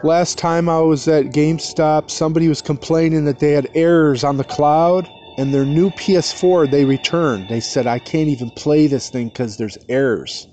Last 0.04 0.38
time 0.38 0.70
I 0.70 0.80
was 0.80 1.08
at 1.08 1.26
GameStop, 1.26 2.10
somebody 2.12 2.48
was 2.48 2.62
complaining 2.62 3.26
that 3.26 3.40
they 3.40 3.52
had 3.52 3.68
errors 3.74 4.24
on 4.24 4.38
the 4.38 4.44
cloud 4.44 5.10
and 5.38 5.54
their 5.54 5.66
new 5.66 5.90
PS4 5.92 6.70
they 6.70 6.86
returned. 6.86 7.50
They 7.50 7.60
said, 7.60 7.88
I 7.88 8.00
can't 8.00 8.30
even 8.30 8.52
play 8.52 8.88
this 8.88 9.10
thing 9.10 9.30
because 9.30 9.58
there's 9.58 9.78
errors. 9.90 10.48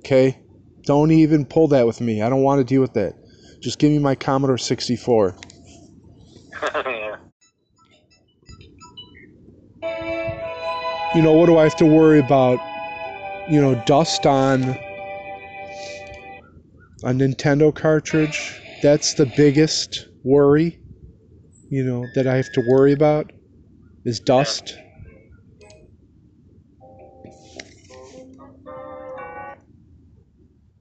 Okay? 0.00 0.38
Don't 0.82 1.10
even 1.10 1.46
pull 1.46 1.68
that 1.68 1.86
with 1.86 2.00
me. 2.00 2.22
I 2.22 2.28
don't 2.28 2.42
want 2.42 2.60
to 2.60 2.64
deal 2.64 2.82
with 2.82 2.92
that. 2.94 3.14
Just 3.64 3.78
give 3.78 3.90
me 3.90 3.98
my 3.98 4.14
Commodore 4.14 4.58
64. 4.58 5.34
you 11.14 11.22
know, 11.22 11.32
what 11.32 11.46
do 11.46 11.56
I 11.56 11.62
have 11.62 11.76
to 11.76 11.86
worry 11.86 12.18
about? 12.18 12.60
You 13.50 13.62
know, 13.62 13.82
dust 13.86 14.26
on 14.26 14.64
a 17.04 17.12
Nintendo 17.14 17.74
cartridge. 17.74 18.60
That's 18.82 19.14
the 19.14 19.24
biggest 19.34 20.08
worry, 20.24 20.78
you 21.70 21.84
know, 21.84 22.06
that 22.16 22.26
I 22.26 22.36
have 22.36 22.52
to 22.52 22.60
worry 22.68 22.92
about 22.92 23.32
is 24.04 24.20
dust. 24.20 24.76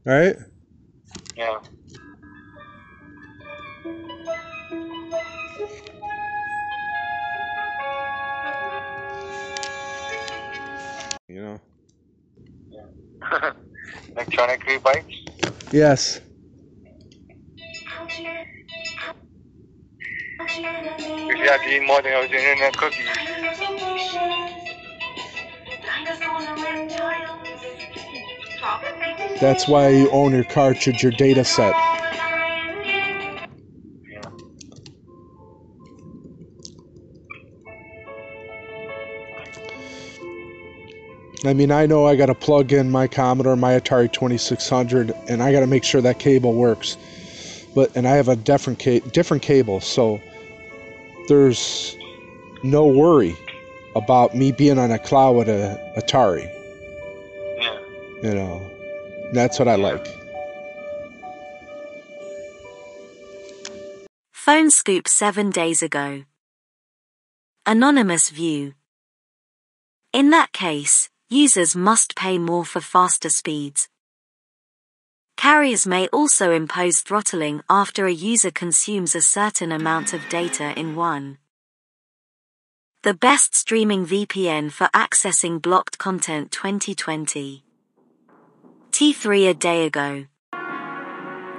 All 0.06 0.14
right? 0.14 0.36
Yeah. 1.38 1.60
Electronic 14.16 14.62
rebites. 14.66 15.06
Yes. 15.72 16.20
Have 21.44 21.62
to 21.62 21.70
eat 21.70 21.86
more 21.86 22.02
than 22.02 22.14
those 22.14 22.32
internet 22.32 22.76
cookies. 22.78 23.06
That's 29.42 29.68
why 29.68 29.90
you 29.90 30.10
own 30.12 30.32
your 30.32 30.46
cartridge, 30.46 31.04
your 31.04 31.12
data 31.12 31.44
set. 31.44 31.76
I 41.46 41.54
mean, 41.54 41.72
I 41.72 41.86
know 41.86 42.06
I 42.06 42.16
got 42.16 42.28
to 42.28 42.36
plug 42.36 42.72
in 42.72 42.90
my 42.90 43.08
Commodore, 43.08 43.58
my 43.58 43.74
Atari 43.74 44.12
2600, 44.12 45.12
and 45.28 45.44
I 45.44 45.52
got 45.52 45.60
to 45.60 45.68
make 45.68 45.84
sure 45.84 46.00
that 46.02 46.20
cable 46.20 46.54
works. 46.54 46.98
But 47.76 47.94
and 47.96 48.08
I 48.08 48.12
have 48.12 48.30
a 48.30 48.36
different 48.36 48.80
ca- 48.80 49.02
different 49.12 49.44
cable, 49.44 49.82
so 49.82 50.22
there's 51.28 51.98
no 52.64 52.86
worry 52.86 53.36
about 53.96 54.36
me 54.36 54.52
being 54.52 54.80
on 54.80 54.92
a 54.92 55.00
cloud 55.00 55.36
with 55.36 55.50
a 55.50 55.78
Atari. 55.98 56.50
Yeah. 57.58 57.80
You 58.24 58.36
know, 58.36 58.72
that's 59.34 59.60
what 59.60 59.68
I 59.68 59.76
like. 59.76 60.08
Phone 64.32 64.70
scoop 64.72 65.08
seven 65.08 65.50
days 65.50 65.82
ago. 65.82 66.24
Anonymous 67.66 68.30
view. 68.30 68.74
In 70.12 70.30
that 70.30 70.52
case, 70.52 71.10
users 71.34 71.76
must 71.76 72.16
pay 72.16 72.38
more 72.38 72.64
for 72.64 72.80
faster 72.80 73.30
speeds. 73.30 73.90
Carriers 75.36 75.88
may 75.88 76.08
also 76.10 76.52
impose 76.52 77.02
throttling 77.02 77.64
after 77.70 78.06
a 78.06 78.14
user 78.14 78.52
consumes 78.52 79.16
a 79.16 79.22
certain 79.22 79.72
amount 79.72 80.14
of 80.14 80.30
data 80.30 80.78
in 80.80 80.96
one. 80.96 81.40
The 83.02 83.16
best 83.16 83.56
streaming 83.56 84.06
VPN 84.06 84.72
for 84.72 84.88
accessing 84.94 85.62
blocked 85.62 85.98
content 85.98 86.52
2020. 86.52 87.64
T3 88.92 89.50
a 89.50 89.54
day 89.56 89.86
ago. 89.88 90.26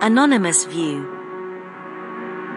Anonymous 0.00 0.64
view. 0.64 1.23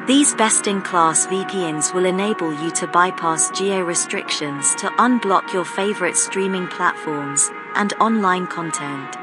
These 0.08 0.36
best-in-class 0.36 1.28
VPNs 1.28 1.94
will 1.94 2.06
enable 2.06 2.54
you 2.64 2.72
to 2.72 2.88
bypass 2.88 3.52
geo-restrictions 3.52 4.74
to 4.76 4.88
unblock 4.92 5.52
your 5.52 5.66
favorite 5.66 6.16
streaming 6.16 6.66
platforms 6.68 7.52
and 7.76 7.92
online 8.00 8.48
content. 8.48 9.18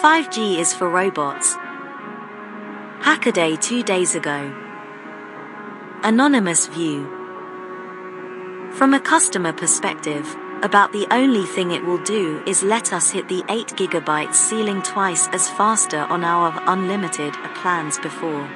5G 0.00 0.58
is 0.58 0.72
for 0.72 0.88
robots. 0.88 1.56
Hackaday 3.00 3.60
two 3.60 3.82
days 3.82 4.14
ago. 4.14 4.54
Anonymous 6.04 6.68
view. 6.68 7.02
From 8.74 8.94
a 8.94 9.00
customer 9.00 9.52
perspective, 9.52 10.36
about 10.62 10.92
the 10.92 11.08
only 11.10 11.46
thing 11.46 11.72
it 11.72 11.84
will 11.84 12.02
do 12.04 12.44
is 12.46 12.62
let 12.62 12.92
us 12.92 13.10
hit 13.10 13.26
the 13.26 13.42
8 13.48 13.66
GB 13.74 14.32
ceiling 14.32 14.82
twice 14.82 15.26
as 15.32 15.50
faster 15.50 15.98
on 15.98 16.22
our 16.22 16.62
unlimited 16.68 17.34
plans 17.56 17.98
before. 17.98 18.48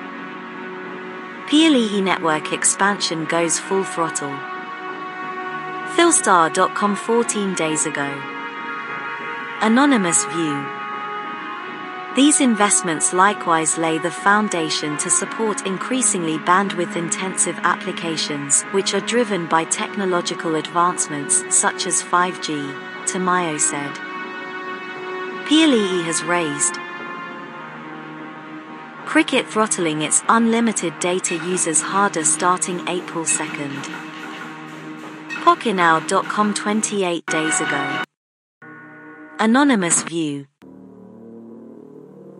PLE 1.55 2.03
network 2.03 2.53
expansion 2.53 3.27
goes 3.27 3.61
full 3.61 3.85
throttle. 3.85 4.37
Philstar.com 5.95 6.97
14 6.97 7.55
days 7.55 7.87
ago. 7.87 8.21
Anonymous 9.61 10.25
view. 10.25 10.67
These 12.17 12.41
investments 12.41 13.13
likewise 13.13 13.79
lay 13.79 13.99
the 13.99 14.11
foundation 14.11 14.97
to 14.97 15.09
support 15.09 15.65
increasingly 15.65 16.39
bandwidth 16.39 16.97
intensive 16.97 17.57
applications 17.63 18.65
which 18.73 18.93
are 18.93 19.07
driven 19.07 19.47
by 19.47 19.63
technological 19.63 20.57
advancements 20.57 21.55
such 21.57 21.87
as 21.87 22.03
5G, 22.03 22.75
Tamayo 23.07 23.61
said. 23.61 23.95
PLE 25.47 26.03
has 26.03 26.25
raised 26.25 26.81
Cricket 29.15 29.47
throttling 29.47 30.03
its 30.03 30.25
unlimited 30.29 30.99
data 30.99 31.37
users 31.37 31.81
harder 31.81 32.25
starting 32.25 32.81
April 32.89 33.25
2nd. 33.25 33.71
Pocketnow.com 35.45 36.53
28 36.53 37.25
days 37.27 37.61
ago. 37.61 38.03
Anonymous 39.39 40.03
view. 40.03 40.49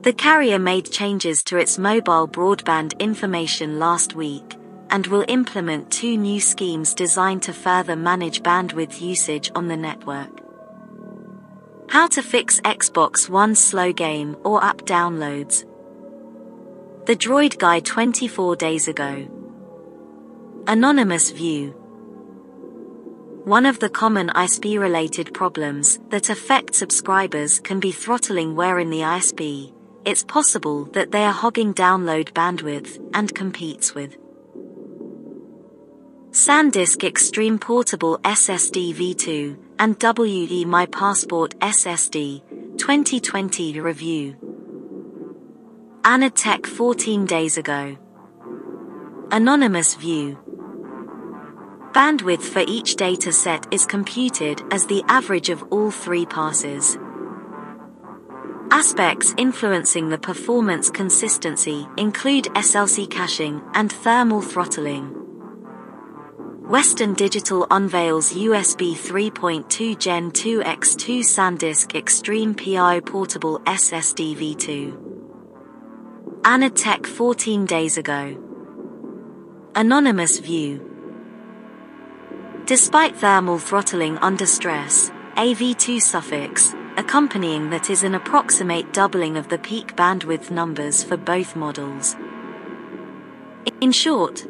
The 0.03 0.13
carrier 0.15 0.59
made 0.59 0.91
changes 0.91 1.45
to 1.45 1.59
its 1.59 1.79
mobile 1.79 2.27
broadband 2.27 2.99
information 2.99 3.79
last 3.79 4.17
week 4.17 4.57
and 4.91 5.07
will 5.07 5.25
implement 5.29 5.93
two 5.93 6.17
new 6.17 6.41
schemes 6.41 6.93
designed 6.93 7.45
to 7.45 7.53
further 7.53 7.95
manage 7.95 8.43
bandwidth 8.43 9.01
usage 9.01 9.49
on 9.55 9.69
the 9.69 9.77
network. 9.77 10.41
How 11.89 12.09
to 12.09 12.21
fix 12.21 12.61
Xbox 12.63 13.29
One 13.29 13.55
slow 13.55 13.93
game 13.93 14.37
or 14.43 14.65
app 14.65 14.79
downloads. 14.79 15.67
The 17.07 17.15
Droid 17.15 17.59
Guy 17.59 17.81
24 17.81 18.57
days 18.57 18.89
ago. 18.89 19.29
Anonymous 20.67 21.33
view. 21.33 21.73
One 23.45 23.67
of 23.67 23.79
the 23.79 23.91
common 23.91 24.29
ISP 24.29 24.79
related 24.79 25.35
problems 25.35 25.99
that 26.09 26.31
affect 26.31 26.75
subscribers 26.75 27.61
can 27.61 27.79
be 27.79 27.93
throttling 27.93 28.57
where 28.57 28.79
in 28.79 28.89
the 28.89 29.01
ISP, 29.01 29.75
it's 30.07 30.25
possible 30.25 30.87
that 30.95 31.11
they 31.11 31.25
are 31.25 31.33
hogging 31.35 31.75
download 31.75 32.33
bandwidth 32.33 32.99
and 33.13 33.35
competes 33.35 33.95
with 33.95 34.17
SanDisk 36.31 37.05
Extreme 37.05 37.59
Portable 37.59 38.17
SSD 38.21 38.95
V2 38.95 39.59
and 39.79 40.01
WD 40.01 40.65
My 40.65 40.87
Passport 40.87 41.55
SSD 41.59 42.79
2020 42.79 43.79
review. 43.81 44.54
AnandTech 46.05 46.67
14 46.67 47.25
days 47.25 47.57
ago. 47.57 47.97
Anonymous 49.31 49.95
view. 49.95 50.37
Bandwidth 51.93 52.43
for 52.43 52.63
each 52.69 52.97
data 52.97 53.33
set 53.33 53.67
is 53.73 53.87
computed 53.87 54.61
as 54.71 54.85
the 54.85 55.03
average 55.09 55.49
of 55.49 55.63
all 55.71 55.91
three 55.91 56.27
passes. 56.27 56.99
Aspects 58.71 59.33
influencing 59.39 60.11
the 60.11 60.19
performance 60.19 60.91
consistency 60.91 61.89
include 61.97 62.45
SLC 62.53 63.11
caching 63.11 63.63
and 63.73 63.91
thermal 63.91 64.43
throttling. 64.43 65.07
Western 66.69 67.15
Digital 67.15 67.67
unveils 67.71 68.35
USB 68.35 68.93
3.2 68.95 69.99
Gen 69.99 70.31
2x2 70.33 71.21
SanDisk 71.21 71.95
Extreme 71.95 72.57
PI 72.57 73.01
Portable 73.01 73.59
SSD 73.61 74.37
V2. 74.37 75.14
AnandTech 76.45 77.07
14 77.07 77.65
days 77.65 77.97
ago. 77.97 78.37
Anonymous 79.75 80.41
view. 80.41 80.79
Despite 82.67 83.17
thermal 83.17 83.59
throttling 83.59 84.19
under 84.19 84.45
stress, 84.45 85.11
AV2 85.39 86.03
suffix, 86.03 86.75
accompanying 86.99 87.71
that 87.71 87.89
is 87.89 88.03
an 88.03 88.15
approximate 88.15 88.93
doubling 88.93 89.39
of 89.39 89.49
the 89.49 89.57
peak 89.57 89.97
bandwidth 89.97 90.51
numbers 90.51 91.03
for 91.03 91.17
both 91.17 91.57
models. 91.57 92.15
In 93.81 93.91
short, 93.91 94.47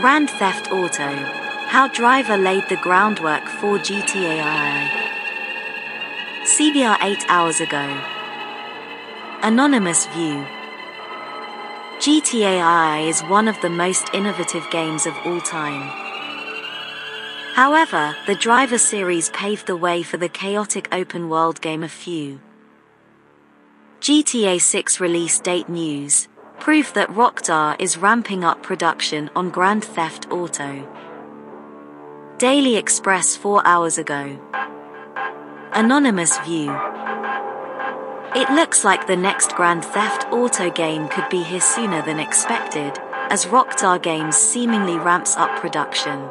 Grand 0.00 0.30
Theft 0.30 0.70
Auto 0.70 1.08
How 1.66 1.88
Driver 1.88 2.36
Laid 2.36 2.68
the 2.68 2.76
Groundwork 2.76 3.44
for 3.48 3.78
GTA 3.78 4.36
II. 4.38 4.90
CBR 6.44 6.96
8 7.02 7.24
hours 7.28 7.60
ago. 7.60 8.00
Anonymous 9.42 10.06
View 10.06 10.46
GTA 11.98 13.00
II 13.02 13.08
is 13.08 13.22
one 13.22 13.48
of 13.48 13.60
the 13.60 13.70
most 13.70 14.14
innovative 14.14 14.64
games 14.70 15.04
of 15.04 15.14
all 15.24 15.40
time. 15.40 15.90
However, 17.54 18.14
the 18.28 18.36
Driver 18.36 18.78
series 18.78 19.30
paved 19.30 19.66
the 19.66 19.76
way 19.76 20.04
for 20.04 20.16
the 20.16 20.28
chaotic 20.28 20.88
open 20.92 21.28
world 21.28 21.60
game 21.60 21.82
of 21.82 21.90
few. 21.90 22.38
GTA 24.00 24.60
6 24.60 25.00
release 25.00 25.40
date 25.40 25.68
news 25.68 26.28
proof 26.58 26.92
that 26.94 27.08
Rockstar 27.10 27.76
is 27.78 27.96
ramping 27.96 28.44
up 28.44 28.62
production 28.62 29.30
on 29.34 29.50
Grand 29.50 29.84
Theft 29.84 30.30
Auto. 30.30 30.86
Daily 32.38 32.76
Express 32.76 33.36
4 33.36 33.66
hours 33.66 33.98
ago. 33.98 34.38
Anonymous 35.72 36.38
View. 36.40 36.70
It 38.34 38.50
looks 38.50 38.84
like 38.84 39.06
the 39.06 39.16
next 39.16 39.54
Grand 39.56 39.84
Theft 39.84 40.26
Auto 40.30 40.70
game 40.70 41.08
could 41.08 41.28
be 41.28 41.42
here 41.42 41.60
sooner 41.60 42.02
than 42.02 42.20
expected, 42.20 42.98
as 43.30 43.46
Rockstar 43.46 44.00
Games 44.00 44.36
seemingly 44.36 44.98
ramps 44.98 45.36
up 45.36 45.58
production. 45.60 46.28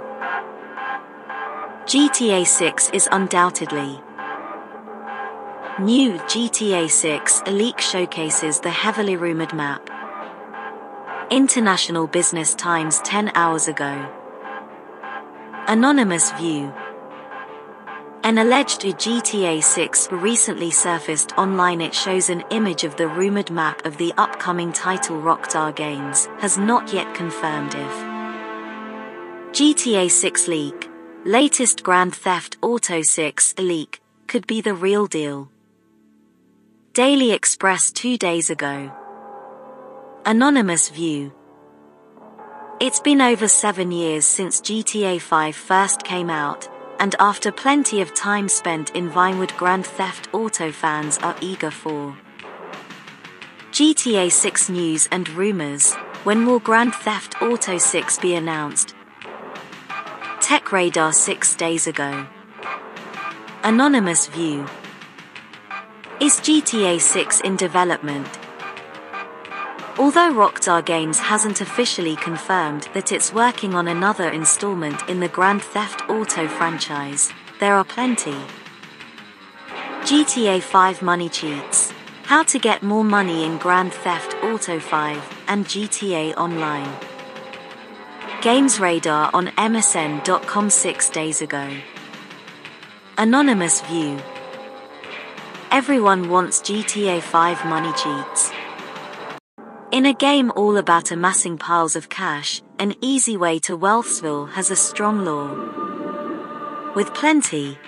GTA 1.86 2.46
6 2.46 2.90
is 2.92 3.08
undoubtedly 3.12 4.02
New 5.80 6.14
GTA 6.14 6.90
6 6.90 7.44
leak 7.46 7.80
showcases 7.80 8.60
the 8.60 8.72
heavily 8.72 9.16
rumored 9.16 9.54
map. 9.54 9.88
International 11.30 12.08
Business 12.08 12.56
Times 12.56 13.00
10 13.00 13.34
hours 13.36 13.68
ago. 13.68 14.10
Anonymous 15.68 16.32
View. 16.34 16.74
An 18.24 18.38
alleged 18.38 18.84
GTA 18.84 19.62
6 19.62 20.10
recently 20.14 20.72
surfaced 20.72 21.38
online. 21.38 21.82
It 21.82 21.94
shows 21.94 22.30
an 22.30 22.46
image 22.50 22.86
of 22.86 22.96
the 22.96 23.10
rumored 23.10 23.52
map 23.52 23.86
of 23.86 23.98
the 23.98 24.14
upcoming 24.18 24.72
title 24.72 25.18
Rockstar 25.18 25.76
Games, 25.76 26.30
has 26.40 26.58
not 26.58 26.94
yet 26.94 27.14
confirmed 27.14 27.76
if 27.76 27.92
GTA 29.54 30.10
6 30.10 30.48
leak, 30.48 30.90
latest 31.26 31.84
Grand 31.84 32.16
Theft 32.16 32.56
Auto 32.62 33.02
6 33.02 33.56
leak, 33.58 34.02
could 34.28 34.48
be 34.48 34.62
the 34.62 34.74
real 34.74 35.08
deal. 35.08 35.50
Daily 36.94 37.34
Express 37.34 37.92
two 37.92 38.18
days 38.18 38.50
ago. 38.50 38.94
Anonymous 40.28 40.90
View. 40.90 41.32
It's 42.82 43.00
been 43.00 43.22
over 43.22 43.48
seven 43.48 43.94
years 43.94 44.26
since 44.26 44.60
GTA 44.60 45.22
5 45.22 45.56
first 45.56 46.04
came 46.04 46.30
out, 46.30 46.68
and 47.00 47.16
after 47.18 47.50
plenty 47.50 48.02
of 48.02 48.14
time 48.14 48.50
spent 48.50 48.94
in 48.94 49.10
Vinewood 49.10 49.56
Grand 49.56 49.86
Theft 49.86 50.28
Auto 50.34 50.70
fans 50.70 51.18
are 51.20 51.38
eager 51.40 51.72
for 51.72 52.18
GTA 53.72 54.30
6 54.30 54.68
news 54.68 55.08
and 55.14 55.30
rumors, 55.30 55.94
when 56.26 56.46
will 56.46 56.60
Grand 56.60 56.94
Theft 56.94 57.42
Auto 57.42 57.78
6 57.78 58.20
be 58.20 58.36
announced? 58.36 58.96
Tech 60.42 60.74
Radar 60.74 61.14
6 61.14 61.56
days 61.56 61.88
ago. 61.88 62.28
Anonymous 63.64 64.28
View. 64.28 64.68
Is 66.20 66.42
GTA 66.42 67.00
6 67.00 67.40
in 67.40 67.56
development? 67.56 68.28
Although 70.00 70.32
Rockstar 70.32 70.86
Games 70.86 71.18
hasn't 71.18 71.60
officially 71.60 72.16
confirmed 72.18 72.88
that 72.94 73.12
it's 73.12 73.34
working 73.34 73.74
on 73.74 73.88
another 73.88 74.30
installment 74.30 75.10
in 75.10 75.20
the 75.20 75.28
Grand 75.28 75.64
Theft 75.64 76.08
Auto 76.08 76.48
franchise, 76.48 77.34
there 77.60 77.74
are 77.74 77.84
plenty. 77.84 78.38
GTA 80.02 80.62
5 80.62 81.02
Money 81.02 81.30
Cheats 81.30 81.92
How 82.26 82.44
to 82.44 82.60
get 82.60 82.84
more 82.84 83.04
money 83.04 83.44
in 83.44 83.58
Grand 83.58 83.92
Theft 83.92 84.36
Auto 84.44 84.80
5 84.80 85.44
and 85.48 85.66
GTA 85.66 86.38
Online. 86.38 86.96
Games 88.44 88.80
Radar 88.80 89.32
on 89.34 89.48
MSN.com 89.48 90.70
six 90.70 91.10
days 91.10 91.42
ago. 91.42 91.76
Anonymous 93.18 93.82
View 93.82 94.22
Everyone 95.72 96.30
wants 96.30 96.62
GTA 96.62 97.20
5 97.20 97.66
money 97.66 97.92
cheats. 97.94 98.52
In 99.98 100.06
a 100.06 100.14
game 100.14 100.52
all 100.56 100.78
about 100.78 101.10
amassing 101.10 101.58
piles 101.58 101.96
of 101.96 102.08
cash, 102.08 102.62
an 102.78 102.94
easy 103.02 103.36
way 103.36 103.58
to 103.58 103.76
Wealthsville 103.76 104.52
has 104.52 104.70
a 104.70 104.76
strong 104.76 105.26
law. 105.26 105.50
With 106.94 107.16
plenty. 107.16 107.80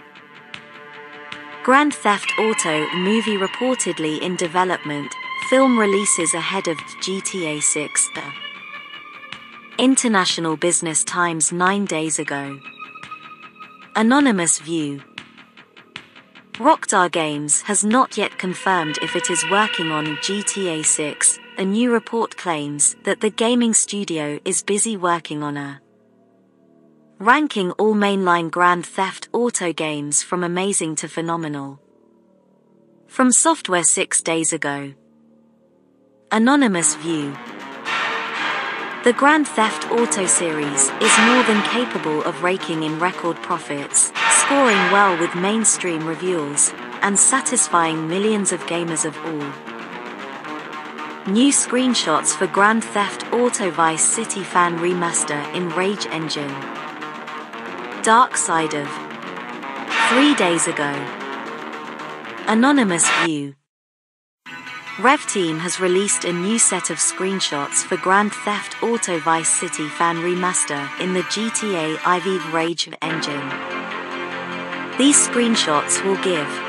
Grand 1.64 1.94
Theft 1.94 2.34
Auto 2.40 2.90
movie 2.96 3.38
reportedly 3.38 4.20
in 4.24 4.36
development, 4.38 5.14
film 5.52 5.78
releases 5.78 6.34
ahead 6.34 6.68
of 6.68 6.78
GTA 7.04 7.62
6. 7.62 8.10
International 9.78 10.58
Business 10.58 11.04
Times 11.04 11.52
9 11.52 11.86
days 11.86 12.18
ago. 12.18 12.60
Anonymous 13.96 14.58
View 14.58 15.04
Rockstar 16.54 17.12
Games 17.12 17.62
has 17.62 17.84
not 17.84 18.18
yet 18.18 18.40
confirmed 18.40 18.98
if 19.04 19.16
it 19.16 19.30
is 19.30 19.46
working 19.52 19.92
on 19.92 20.18
GTA 20.24 20.84
6. 20.84 21.40
A 21.60 21.66
new 21.66 21.92
report 21.92 22.38
claims 22.38 22.96
that 23.04 23.20
the 23.20 23.30
gaming 23.30 23.74
studio 23.74 24.40
is 24.46 24.64
busy 24.64 24.96
working 24.96 25.44
on 25.44 25.58
a 25.58 25.82
ranking 27.18 27.72
all 27.72 27.94
mainline 27.94 28.50
Grand 28.50 28.86
Theft 28.86 29.28
Auto 29.34 29.74
games 29.74 30.24
from 30.24 30.46
amazing 30.46 30.96
to 30.96 31.10
phenomenal. 31.10 31.82
From 33.08 33.34
Software 33.34 33.84
6 33.84 34.22
days 34.22 34.54
ago. 34.54 34.94
Anonymous 36.32 36.96
View 36.96 37.36
the 39.04 39.12
Grand 39.12 39.46
Theft 39.46 39.92
Auto 39.92 40.28
series 40.28 40.84
is 41.02 41.20
more 41.28 41.44
than 41.44 41.62
capable 41.64 42.24
of 42.24 42.42
raking 42.42 42.84
in 42.84 43.00
record 43.00 43.36
profits, 43.42 44.14
scoring 44.44 44.92
well 44.94 45.20
with 45.20 45.36
mainstream 45.36 46.08
reviewers, 46.08 46.72
and 47.02 47.20
satisfying 47.20 48.08
millions 48.08 48.54
of 48.54 48.62
gamers 48.62 49.04
of 49.04 49.18
all. 49.26 49.69
New 51.30 51.52
screenshots 51.52 52.36
for 52.36 52.48
Grand 52.48 52.84
Theft 52.84 53.32
Auto 53.32 53.70
Vice 53.70 54.04
City 54.04 54.42
Fan 54.42 54.80
Remaster 54.80 55.40
in 55.54 55.70
Rage 55.70 56.08
Engine. 56.08 56.50
Dark 58.02 58.36
Side 58.36 58.74
of. 58.74 58.90
Three 60.10 60.34
days 60.34 60.66
ago. 60.66 60.92
Anonymous 62.48 63.08
View. 63.24 63.54
Rev 65.00 65.24
Team 65.28 65.60
has 65.60 65.80
released 65.80 66.26
a 66.26 66.34
new 66.34 66.58
set 66.58 66.90
of 66.90 66.98
screenshots 66.98 67.84
for 67.84 67.98
Grand 67.98 68.34
Theft 68.34 68.82
Auto 68.82 69.20
Vice 69.20 69.50
City 69.50 69.88
Fan 69.88 70.16
Remaster 70.18 70.90
in 71.00 71.14
the 71.14 71.22
GTA 71.22 71.94
IV 72.18 72.52
Rage 72.52 72.90
engine. 73.04 73.50
These 74.98 75.28
screenshots 75.28 76.04
will 76.04 76.18
give 76.24 76.69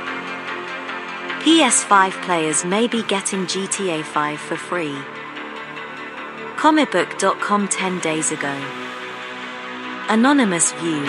PS5 1.41 2.23
players 2.23 2.67
may 2.67 2.87
be 2.87 3.03
getting 3.05 3.47
GTA 3.47 4.05
5 4.05 4.39
for 4.39 4.57
free. 4.57 4.95
Comicbook.com 6.57 7.67
10 7.67 7.99
days 8.01 8.31
ago. 8.31 8.55
Anonymous 10.11 10.73
View. 10.73 11.03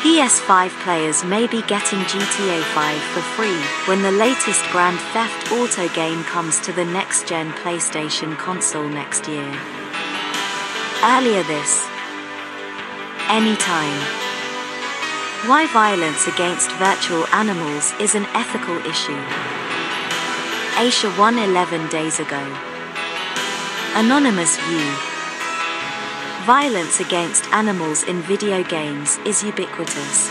PS5 0.00 0.70
players 0.82 1.24
may 1.24 1.46
be 1.46 1.60
getting 1.62 1.98
GTA 1.98 2.62
5 2.72 2.98
for 3.12 3.20
free 3.20 3.60
when 3.86 4.00
the 4.00 4.12
latest 4.12 4.64
Grand 4.70 4.98
Theft 5.12 5.52
Auto 5.52 5.86
game 5.94 6.24
comes 6.24 6.58
to 6.60 6.72
the 6.72 6.86
next 6.86 7.28
gen 7.28 7.52
PlayStation 7.52 8.34
console 8.38 8.88
next 8.88 9.28
year. 9.28 9.52
Earlier 11.04 11.42
this. 11.42 11.86
Anytime. 13.28 14.27
Why 15.46 15.68
violence 15.68 16.26
against 16.26 16.72
virtual 16.72 17.24
animals 17.28 17.92
is 18.00 18.16
an 18.16 18.26
ethical 18.34 18.76
issue. 18.78 19.22
Asia 20.76 21.10
111 21.12 21.88
days 21.90 22.18
ago. 22.18 22.42
Anonymous 23.94 24.58
View. 24.66 24.90
Violence 26.44 26.98
against 26.98 27.46
animals 27.52 28.02
in 28.02 28.20
video 28.22 28.64
games 28.64 29.18
is 29.24 29.44
ubiquitous. 29.44 30.28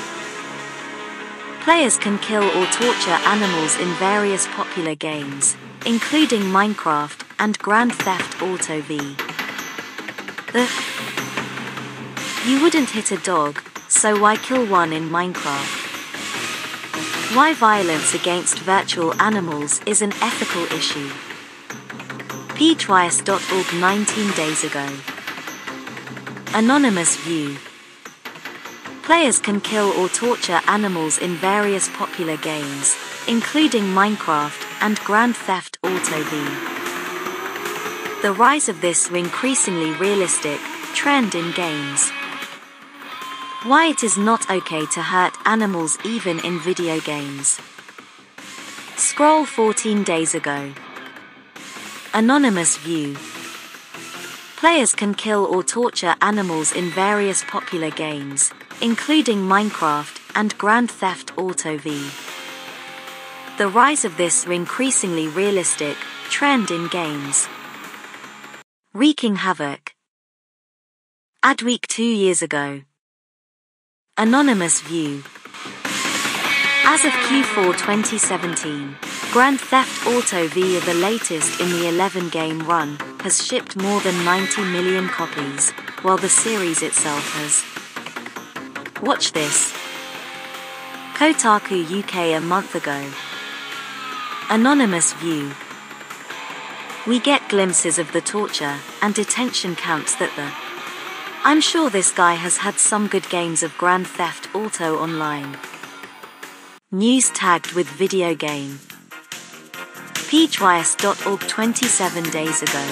Players 1.64 1.98
can 1.98 2.20
kill 2.20 2.44
or 2.44 2.66
torture 2.66 3.18
animals 3.32 3.80
in 3.80 3.88
various 3.96 4.46
popular 4.48 4.94
games, 4.94 5.56
including 5.86 6.42
Minecraft 6.42 7.24
and 7.40 7.58
Grand 7.60 7.96
Theft 7.96 8.42
Auto 8.42 8.82
V. 8.82 9.16
The 10.52 10.68
You 12.46 12.62
wouldn't 12.62 12.90
hit 12.90 13.12
a 13.12 13.18
dog, 13.18 13.64
so 13.88 14.20
why 14.20 14.36
kill 14.36 14.66
one 14.66 14.92
in 14.94 15.10
Minecraft? 15.10 15.86
Why 17.36 17.54
violence 17.54 18.14
against 18.14 18.60
virtual 18.60 19.14
animals 19.22 19.82
is 19.86 20.02
an 20.02 20.14
ethical 20.22 20.64
issue. 20.78 21.10
PTwice.org 22.58 23.80
19 23.80 24.32
days 24.32 24.64
ago. 24.64 24.88
Anonymous 26.54 27.18
View. 27.18 27.58
Players 29.04 29.40
can 29.40 29.62
kill 29.62 29.92
or 29.92 30.10
torture 30.10 30.60
animals 30.68 31.18
in 31.18 31.36
various 31.36 31.88
popular 31.90 32.38
games, 32.38 32.98
including 33.28 33.84
Minecraft 33.84 34.66
and 34.82 35.00
Grand 35.02 35.36
Theft 35.36 35.78
Auto 35.84 36.24
V. 36.24 36.38
The 38.22 38.34
rise 38.34 38.68
of 38.68 38.82
this 38.82 39.10
increasingly 39.12 39.92
realistic 39.92 40.60
trend 40.94 41.36
in 41.36 41.52
games. 41.52 42.12
Why 43.64 43.88
it 43.88 44.04
is 44.04 44.20
not 44.20 44.52
okay 44.52 44.86
to 44.86 45.02
hurt 45.02 45.34
animals 45.46 45.98
even 46.06 46.40
in 46.46 46.60
video 46.60 47.00
games. 47.00 47.60
Scroll 48.96 49.46
14 49.46 50.04
days 50.04 50.36
ago. 50.36 50.74
Anonymous 52.14 52.78
View. 52.78 53.18
Players 54.58 54.94
can 54.94 55.16
kill 55.16 55.44
or 55.44 55.64
torture 55.64 56.14
animals 56.22 56.72
in 56.72 56.92
various 56.92 57.44
popular 57.46 57.90
games, 57.90 58.54
including 58.80 59.40
Minecraft 59.40 60.22
and 60.36 60.56
Grand 60.60 60.92
Theft 60.92 61.36
Auto 61.36 61.80
V. 61.80 62.12
The 63.58 63.68
rise 63.68 64.06
of 64.06 64.18
this 64.18 64.46
increasingly 64.46 65.28
realistic 65.30 65.98
trend 66.30 66.70
in 66.70 66.90
games. 66.90 67.48
Wreaking 68.94 69.38
havoc. 69.38 69.96
Adweek 71.44 71.88
two 71.88 72.04
years 72.04 72.44
ago. 72.44 72.84
Anonymous 74.20 74.82
View. 74.82 75.22
As 76.86 77.06
of 77.06 77.12
Q4 77.12 77.78
2017, 77.78 78.96
Grand 79.32 79.60
Theft 79.60 80.08
Auto 80.08 80.48
V, 80.48 80.80
the 80.80 80.96
latest 80.96 81.62
in 81.62 81.70
the 81.70 81.88
11 81.88 82.30
game 82.30 82.62
run, 82.62 82.98
has 83.20 83.46
shipped 83.46 83.78
more 83.78 84.02
than 84.02 84.26
90 84.26 84.64
million 84.72 85.08
copies, 85.08 85.70
while 86.02 86.18
the 86.18 86.30
series 86.30 86.82
itself 86.82 87.32
has. 87.34 87.64
Watch 89.04 89.34
this. 89.34 89.72
Kotaku 91.14 91.86
UK 92.00 92.36
a 92.36 92.44
month 92.44 92.74
ago. 92.74 93.12
Anonymous 94.50 95.14
View. 95.14 95.52
We 97.06 97.20
get 97.20 97.50
glimpses 97.50 98.00
of 98.00 98.12
the 98.14 98.22
torture 98.22 98.78
and 99.00 99.14
detention 99.14 99.76
camps 99.76 100.16
that 100.16 100.36
the. 100.36 100.67
I'm 101.48 101.62
sure 101.62 101.90
this 101.90 102.12
guy 102.12 102.34
has 102.34 102.58
had 102.58 102.78
some 102.78 103.08
good 103.08 103.30
games 103.30 103.64
of 103.64 103.78
Grand 103.78 104.06
Theft 104.06 104.54
Auto 104.54 104.98
Online. 104.98 105.58
News 106.92 107.30
tagged 107.30 107.72
with 107.72 107.88
video 107.88 108.36
game. 108.36 108.80
PeachWise.org 110.28 111.40
27 111.40 112.24
days 112.32 112.62
ago. 112.62 112.86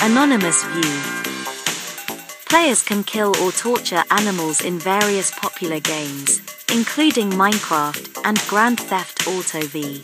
Anonymous 0.00 0.64
View. 0.64 1.00
Players 2.48 2.82
can 2.82 3.04
kill 3.04 3.36
or 3.42 3.52
torture 3.52 4.04
animals 4.10 4.62
in 4.62 4.78
various 4.78 5.30
popular 5.32 5.80
games, 5.80 6.40
including 6.72 7.28
Minecraft 7.28 8.22
and 8.24 8.38
Grand 8.48 8.80
Theft 8.80 9.28
Auto 9.28 9.60
V. 9.66 10.00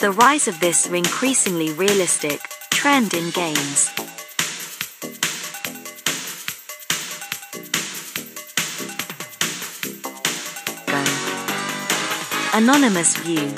The 0.00 0.10
rise 0.10 0.48
of 0.48 0.58
this 0.58 0.86
increasingly 0.86 1.72
realistic 1.72 2.40
trend 2.72 3.14
in 3.14 3.30
games. 3.30 3.92
Anonymous 12.54 13.16
View. 13.16 13.50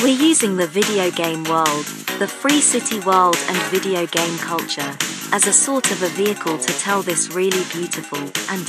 We're 0.00 0.16
using 0.16 0.56
the 0.56 0.68
video 0.68 1.10
game 1.10 1.42
world, 1.42 1.84
the 2.20 2.28
free 2.28 2.60
city 2.60 3.00
world 3.00 3.36
and 3.48 3.56
video 3.64 4.06
game 4.06 4.38
culture, 4.38 4.96
as 5.32 5.48
a 5.48 5.52
sort 5.52 5.90
of 5.90 6.04
a 6.04 6.08
vehicle 6.10 6.56
to 6.56 6.78
tell 6.78 7.02
this 7.02 7.34
really 7.34 7.64
beautiful 7.72 8.20
and 8.48 8.64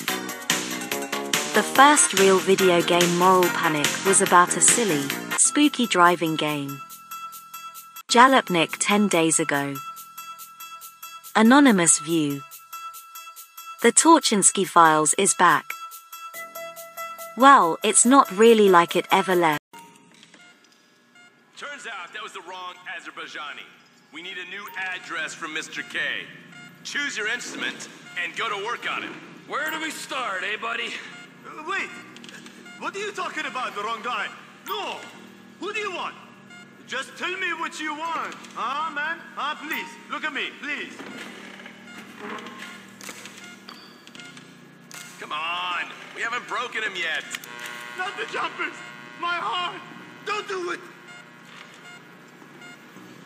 the 1.53 1.61
first 1.75 2.17
real 2.19 2.39
video 2.39 2.81
game 2.81 3.15
moral 3.19 3.43
panic 3.49 3.85
was 4.07 4.21
about 4.23 4.57
a 4.57 4.61
silly, 4.61 5.07
spooky 5.37 5.85
driving 5.85 6.35
game. 6.35 6.81
Jalopnik 8.09 8.77
10 8.79 9.07
days 9.07 9.39
ago. 9.39 9.75
Anonymous 11.35 11.99
View. 11.99 12.41
The 13.83 13.91
Torchinsky 13.91 14.65
Files 14.65 15.13
is 15.19 15.35
back. 15.35 15.76
Well, 17.37 17.77
it's 17.83 18.03
not 18.03 18.35
really 18.35 18.67
like 18.67 18.95
it 18.95 19.05
ever 19.11 19.35
left. 19.35 19.61
Turns 21.55 21.85
out 21.85 22.11
that 22.11 22.23
was 22.23 22.33
the 22.33 22.41
wrong 22.41 22.73
Azerbaijani. 22.97 23.61
We 24.11 24.23
need 24.23 24.37
a 24.39 24.49
new 24.49 24.65
address 24.75 25.35
from 25.35 25.53
Mr. 25.53 25.87
K. 25.87 25.99
Choose 26.83 27.15
your 27.15 27.27
instrument 27.27 27.89
and 28.23 28.35
go 28.35 28.49
to 28.49 28.65
work 28.65 28.91
on 28.91 29.03
it. 29.03 29.11
Where 29.47 29.69
do 29.69 29.79
we 29.79 29.91
start, 29.91 30.41
eh, 30.43 30.57
buddy? 30.59 30.87
Uh, 31.45 31.63
wait, 31.69 31.89
what 32.79 32.95
are 32.95 32.99
you 32.99 33.11
talking 33.11 33.45
about, 33.45 33.75
the 33.75 33.83
wrong 33.83 34.01
guy? 34.01 34.27
No, 34.67 34.97
who 35.59 35.71
do 35.73 35.79
you 35.79 35.93
want? 35.93 36.15
Just 36.87 37.15
tell 37.19 37.37
me 37.37 37.53
what 37.59 37.79
you 37.79 37.93
want. 37.93 38.33
Huh, 38.55 38.89
man? 38.95 39.19
Huh, 39.35 39.53
please, 39.61 39.89
look 40.09 40.23
at 40.23 40.33
me, 40.33 40.49
please. 40.59 40.97
Come 45.19 45.31
on, 45.31 45.85
we 46.15 46.21
haven't 46.21 46.47
broken 46.47 46.83
him 46.83 46.95
yet. 46.95 47.23
Not 47.97 48.15
the 48.17 48.31
jumpers, 48.31 48.73
my 49.19 49.33
heart. 49.33 49.81
Don't 50.25 50.47
do 50.47 50.71
it. 50.71 50.79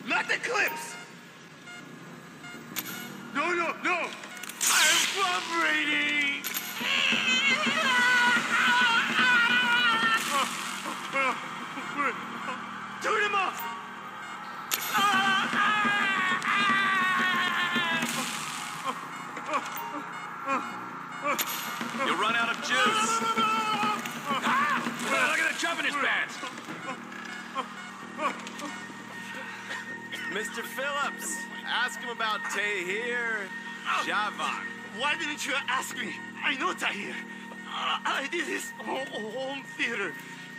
Not 0.06 0.26
the 0.26 0.36
clips. 0.36 0.94
No, 3.34 3.52
no, 3.52 3.74
no. 3.84 4.08
I'm 4.72 4.96
vibrating. 5.18 6.42
Turn 13.02 13.22
him 13.22 13.34
off. 13.34 13.60
Tahir 32.54 33.48
Javan. 34.04 34.62
Why 34.98 35.14
didn't 35.18 35.46
you 35.46 35.54
ask 35.68 35.96
me? 35.96 36.14
I 36.44 36.54
know 36.56 36.72
Tahir. 36.74 37.14
I 37.74 38.28
did 38.30 38.44
his 38.46 38.70
home, 38.78 39.06
home 39.08 39.62
theater. 39.78 40.12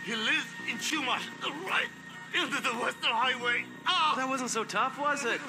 He 0.04 0.14
lives 0.16 0.46
in 0.68 0.76
Chumash, 0.78 1.22
right 1.68 1.86
into 2.34 2.60
the 2.60 2.70
Western 2.70 3.10
Highway. 3.12 3.64
Ah! 3.86 4.14
That 4.16 4.28
wasn't 4.28 4.50
so 4.50 4.64
tough, 4.64 4.98
was 4.98 5.24
it? 5.24 5.40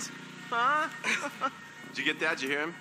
Huh? 0.49 0.87
Did 1.89 1.97
you 1.97 2.05
get 2.05 2.19
that? 2.19 2.37
Did 2.37 2.43
you 2.43 2.49
hear 2.49 2.59
him? 2.61 2.75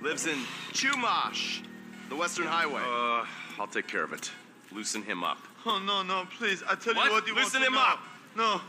Lives 0.00 0.26
in 0.26 0.38
Chumash, 0.72 1.62
the 2.08 2.14
Western 2.16 2.46
Highway. 2.46 2.80
Uh, 2.82 3.26
I'll 3.60 3.66
take 3.66 3.88
care 3.88 4.04
of 4.04 4.12
it. 4.12 4.30
Loosen 4.70 5.02
him 5.02 5.24
up. 5.24 5.38
Oh 5.66 5.78
no, 5.84 6.02
no, 6.02 6.26
please! 6.38 6.62
I 6.68 6.76
tell 6.76 6.94
What? 6.94 7.06
you 7.06 7.12
what 7.12 7.26
you 7.26 7.34
Loosen 7.34 7.60
want 7.62 7.66
him 7.66 7.72
to 7.72 7.78
know. 7.78 7.84
up. 7.84 7.98
No, 8.36 8.60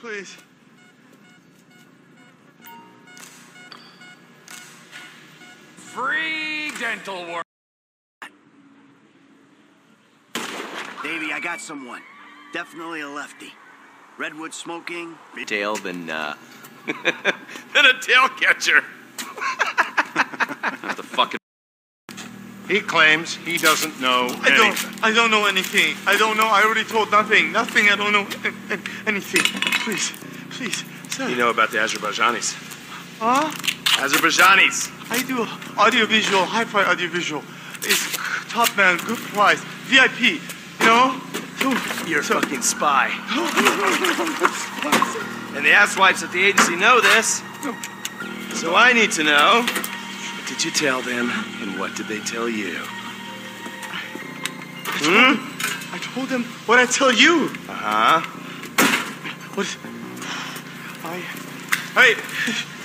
please. 0.00 0.36
Free 5.94 6.72
dental 6.80 7.24
work. 7.32 7.44
Davey, 11.04 11.32
I 11.32 11.38
got 11.40 11.60
someone. 11.60 12.02
Definitely 12.52 13.02
a 13.02 13.08
lefty. 13.08 13.52
Redwood 14.18 14.52
smoking. 14.52 15.16
Tail 15.46 15.76
than, 15.76 16.10
uh... 16.10 16.34
than 16.86 17.86
a 17.86 18.00
tail 18.00 18.28
catcher. 18.30 18.82
Not 20.82 20.96
the 20.96 21.04
fucking... 21.04 21.38
He 22.66 22.80
claims 22.80 23.36
he 23.36 23.56
doesn't 23.56 24.00
know 24.00 24.26
I 24.42 24.48
anything. 24.48 24.90
don't. 24.90 25.04
I 25.04 25.12
don't 25.12 25.30
know 25.30 25.46
anything. 25.46 25.94
I 26.08 26.16
don't 26.16 26.36
know. 26.36 26.48
I 26.48 26.64
already 26.64 26.82
told 26.82 27.12
nothing. 27.12 27.52
Nothing. 27.52 27.88
I 27.88 27.94
don't 27.94 28.12
know 28.12 28.26
an- 28.42 28.56
an- 28.72 28.82
anything. 29.06 29.42
Please, 29.84 30.10
please, 30.50 30.82
sir. 31.08 31.28
You 31.28 31.36
know 31.36 31.50
about 31.50 31.70
the 31.70 31.78
Azerbaijanis. 31.78 32.56
Huh? 33.20 33.52
Azerbaijanis! 34.02 34.90
I 35.10 35.22
do 35.22 35.46
audiovisual, 35.78 36.44
hi-fi 36.44 36.84
audiovisual. 36.84 37.42
It's 37.82 38.16
top 38.48 38.76
man, 38.76 38.98
good 39.06 39.18
price, 39.18 39.60
VIP. 39.86 40.40
You 40.80 40.86
know. 40.86 41.20
You're 42.06 42.20
a 42.20 42.24
so, 42.24 42.40
fucking 42.40 42.62
spy. 42.62 43.08
And 45.54 45.64
the 45.64 45.70
asswipes 45.70 46.24
at 46.24 46.32
the 46.32 46.44
agency 46.44 46.74
know 46.74 47.00
this. 47.00 47.42
So 48.60 48.74
I 48.74 48.92
need 48.92 49.12
to 49.12 49.22
know. 49.22 49.62
What 49.62 50.48
did 50.48 50.64
you 50.64 50.72
tell 50.72 51.00
them, 51.00 51.30
and 51.62 51.78
what 51.78 51.94
did 51.94 52.08
they 52.08 52.18
tell 52.18 52.48
you? 52.48 52.74
Hmm? 55.06 55.94
I 55.94 55.98
told 55.98 56.28
them 56.28 56.42
what 56.66 56.80
I 56.80 56.86
tell 56.86 57.12
you. 57.12 57.52
Uh-huh. 57.68 58.20
What? 59.54 59.78
I 61.04 61.22
Hey! 61.94 62.14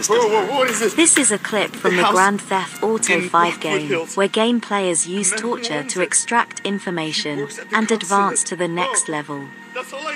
Whoa, 0.07 0.27
whoa, 0.27 0.51
what 0.51 0.69
is 0.69 0.79
this? 0.79 0.93
This 0.93 1.17
is 1.17 1.31
a 1.31 1.39
clip 1.39 1.71
from 1.75 1.95
the 1.97 2.03
house 2.03 2.11
Grand 2.13 2.39
Theft 2.41 2.83
Auto 2.83 3.13
in 3.13 3.27
5 3.29 3.59
game, 3.59 3.87
Hills. 3.87 4.15
where 4.15 4.27
game 4.27 4.61
players 4.61 5.07
use 5.07 5.31
torture 5.31 5.83
to 5.83 6.01
extract 6.01 6.61
information 6.63 7.39
works 7.39 7.57
at 7.57 7.69
the 7.71 7.75
and 7.75 7.91
advance 7.91 8.43
to 8.43 8.55
the 8.55 8.67
next 8.67 9.09
Oh. 9.09 9.11
level. 9.11 9.47
That's 9.73 9.91
all 9.93 10.07
I 10.07 10.15